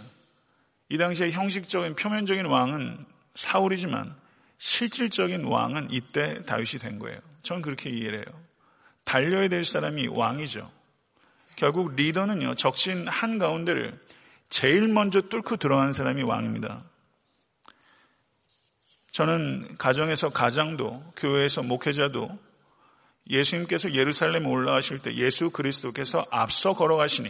이 0.89 0.97
당시에 0.97 1.31
형식적인 1.31 1.95
표면적인 1.95 2.45
왕은 2.45 3.05
사울이지만 3.35 4.15
실질적인 4.57 5.45
왕은 5.45 5.89
이때 5.91 6.43
다윗이 6.45 6.79
된 6.81 6.99
거예요. 6.99 7.19
저는 7.43 7.62
그렇게 7.62 7.89
이해를 7.89 8.25
해요. 8.27 8.41
달려야 9.05 9.47
될 9.47 9.63
사람이 9.63 10.07
왕이죠. 10.07 10.69
결국 11.55 11.95
리더는요, 11.95 12.55
적신 12.55 13.07
한가운데를 13.07 13.99
제일 14.49 14.88
먼저 14.88 15.21
뚫고 15.21 15.57
들어가는 15.57 15.93
사람이 15.93 16.23
왕입니다. 16.23 16.83
저는 19.12 19.77
가정에서 19.77 20.29
가장도, 20.29 21.13
교회에서 21.17 21.63
목회자도 21.63 22.39
예수님께서 23.29 23.93
예루살렘에 23.93 24.45
올라가실 24.45 24.99
때 24.99 25.13
예수 25.15 25.51
그리스도께서 25.51 26.25
앞서 26.31 26.73
걸어가시니 26.73 27.29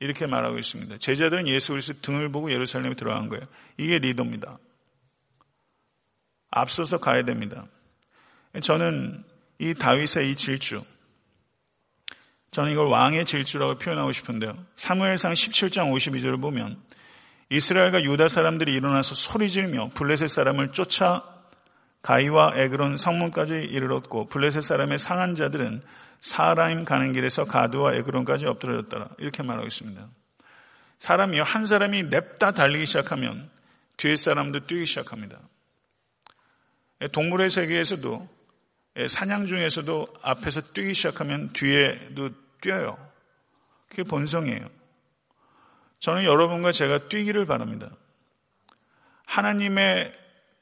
이렇게 0.00 0.26
말하고 0.26 0.58
있습니다. 0.58 0.98
제자들은 0.98 1.48
예수 1.48 1.72
그리스도 1.72 2.00
등을 2.00 2.30
보고 2.30 2.50
예루살렘에 2.50 2.94
들어간 2.94 3.28
거예요. 3.28 3.46
이게 3.78 3.98
리더입니다. 3.98 4.58
앞서서 6.50 6.98
가야 6.98 7.24
됩니다. 7.24 7.66
저는 8.62 9.24
이 9.58 9.74
다윗의 9.74 10.30
이 10.30 10.36
질주, 10.36 10.82
저는 12.50 12.72
이걸 12.72 12.86
왕의 12.86 13.26
질주라고 13.26 13.76
표현하고 13.76 14.12
싶은데요. 14.12 14.56
사무엘상 14.76 15.32
17장 15.32 15.92
52절을 15.92 16.40
보면 16.40 16.80
이스라엘과 17.50 18.02
유다 18.02 18.28
사람들이 18.28 18.72
일어나서 18.74 19.14
소리 19.14 19.48
지르며 19.50 19.90
블레셋 19.94 20.30
사람을 20.30 20.72
쫓아 20.72 21.35
가이와 22.06 22.52
에그론 22.54 22.98
성문까지 22.98 23.54
이르렀고 23.54 24.28
블레셋 24.28 24.62
사람의 24.62 25.00
상한 25.00 25.34
자들은 25.34 25.82
사라임 26.20 26.84
가는 26.84 27.12
길에서 27.12 27.44
가드와 27.46 27.94
에그론까지 27.94 28.46
엎드려졌더라. 28.46 29.08
이렇게 29.18 29.42
말하고 29.42 29.66
있습니다. 29.66 30.08
사람이 30.98 31.40
한 31.40 31.66
사람이 31.66 32.04
냅다 32.04 32.52
달리기 32.52 32.86
시작하면 32.86 33.50
뒤에 33.96 34.14
사람도 34.14 34.66
뛰기 34.66 34.86
시작합니다. 34.86 35.40
동물의 37.10 37.50
세계에서도 37.50 38.28
사냥 39.08 39.46
중에서도 39.46 40.06
앞에서 40.22 40.60
뛰기 40.60 40.94
시작하면 40.94 41.52
뒤에도 41.54 42.30
뛰어요. 42.60 42.96
그게 43.88 44.04
본성이에요. 44.04 44.68
저는 45.98 46.22
여러분과 46.22 46.70
제가 46.70 47.08
뛰기를 47.08 47.46
바랍니다. 47.46 47.90
하나님의 49.24 50.12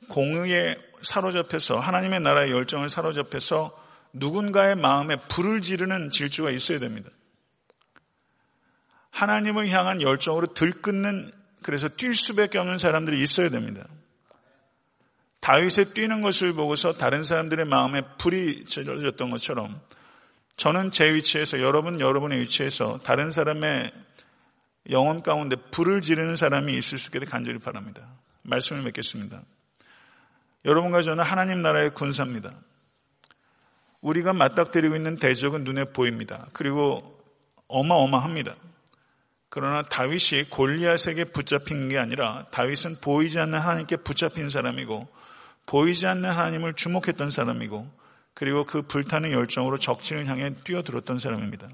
공의에 0.09 0.77
사로잡혀서 1.05 1.79
하나님의 1.79 2.21
나라의 2.21 2.51
열정을 2.51 2.89
사로잡혀서 2.89 3.85
누군가의 4.13 4.77
마음에 4.77 5.17
불을 5.29 5.61
지르는 5.61 6.11
질주가 6.11 6.51
있어야 6.51 6.79
됩니다. 6.79 7.11
하나님을 9.11 9.69
향한 9.69 10.03
열정으로 10.03 10.55
들끓는 10.55 11.31
그래서 11.63 11.89
뛸 11.89 12.15
수밖에 12.15 12.59
없는 12.59 12.79
사람들이 12.79 13.23
있어야 13.23 13.49
됩니다. 13.49 13.87
다윗의 15.41 15.93
뛰는 15.95 16.23
것을 16.23 16.55
보고서 16.55 16.95
다른 16.95 17.23
사람들의 17.23 17.67
마음에 17.67 18.03
불이 18.19 18.65
질러졌던 18.65 19.31
것처럼 19.31 19.81
저는 20.57 20.91
제 20.91 21.13
위치에서 21.13 21.61
여러분 21.61 22.01
여러분의 22.01 22.41
위치에서 22.41 23.01
다른 23.03 23.31
사람의 23.31 23.93
영혼 24.91 25.23
가운데 25.23 25.57
불을 25.71 26.01
지르는 26.01 26.37
사람이 26.37 26.77
있을 26.79 26.99
수 26.99 27.09
있게 27.09 27.25
간절히 27.27 27.59
바랍니다. 27.59 28.07
말씀을 28.43 28.83
맺겠습니다. 28.83 29.43
여러분과 30.65 31.03
저는 31.03 31.25
하나님 31.25 31.63
나라의 31.63 31.91
군사입니다. 31.91 32.51
우리가 34.01 34.33
맞닥뜨리고 34.33 34.97
있는 34.97 35.17
대적은 35.17 35.65
눈에 35.65 35.85
보입니다. 35.85 36.47
그리고 36.53 37.19
어마어마합니다. 37.69 38.55
그러나 39.49 39.83
다윗이 39.83 40.45
골리앗에게 40.51 41.25
붙잡힌 41.27 41.89
게 41.89 41.99
아니라 41.99 42.47
다윗은 42.51 42.97
보이지 43.01 43.39
않는 43.39 43.59
하나님께 43.59 43.99
붙잡힌 43.99 44.51
사람이고 44.51 45.07
보이지 45.67 46.07
않는 46.07 46.29
하나님을 46.29 46.75
주목했던 46.75 47.31
사람이고 47.31 47.89
그리고 48.35 48.65
그 48.65 48.83
불타는 48.83 49.31
열정으로 49.31 49.79
적진을 49.79 50.27
향해 50.27 50.55
뛰어들었던 50.65 51.19
사람입니다. 51.19 51.69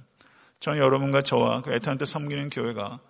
저는 0.60 0.78
여러분과 0.78 1.22
저와 1.22 1.62
그 1.62 1.72
애타한테 1.72 2.04
섬기는 2.04 2.50
교회가 2.50 3.00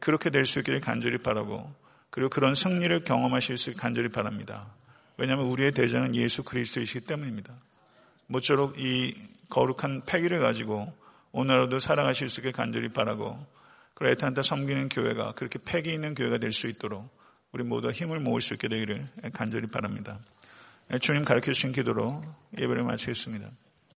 그렇게 0.00 0.30
될 0.30 0.46
수 0.46 0.60
있기를 0.60 0.80
간절히 0.80 1.18
바라고 1.18 1.74
그리고 2.10 2.30
그런 2.30 2.54
승리를 2.54 3.04
경험하실 3.04 3.58
수 3.58 3.70
있기를 3.70 3.82
간절히 3.82 4.08
바랍니다. 4.08 4.66
왜냐하면 5.22 5.46
우리의 5.46 5.70
대장은 5.70 6.16
예수 6.16 6.42
그리스도이시기 6.42 7.06
때문입니다. 7.06 7.54
모쪼록 8.26 8.80
이 8.80 9.14
거룩한 9.50 10.02
패기를 10.04 10.40
가지고 10.40 10.92
오늘도 11.30 11.78
살아가실 11.78 12.28
수 12.28 12.40
있게 12.40 12.50
간절히 12.50 12.88
바라고 12.88 13.38
그리고 13.94 14.10
애타한테 14.10 14.42
섬기는 14.42 14.88
교회가 14.88 15.34
그렇게 15.34 15.60
패기 15.64 15.92
있는 15.92 16.16
교회가 16.16 16.38
될 16.38 16.50
수 16.50 16.66
있도록 16.66 17.08
우리 17.52 17.62
모두 17.62 17.92
힘을 17.92 18.18
모을 18.18 18.40
수 18.40 18.54
있게 18.54 18.66
되기를 18.66 19.06
간절히 19.32 19.68
바랍니다. 19.68 20.18
주님 21.00 21.24
가르쳐 21.24 21.52
주신 21.52 21.70
기도로 21.70 22.20
예배를 22.58 22.82
마치겠습니다. 22.82 23.48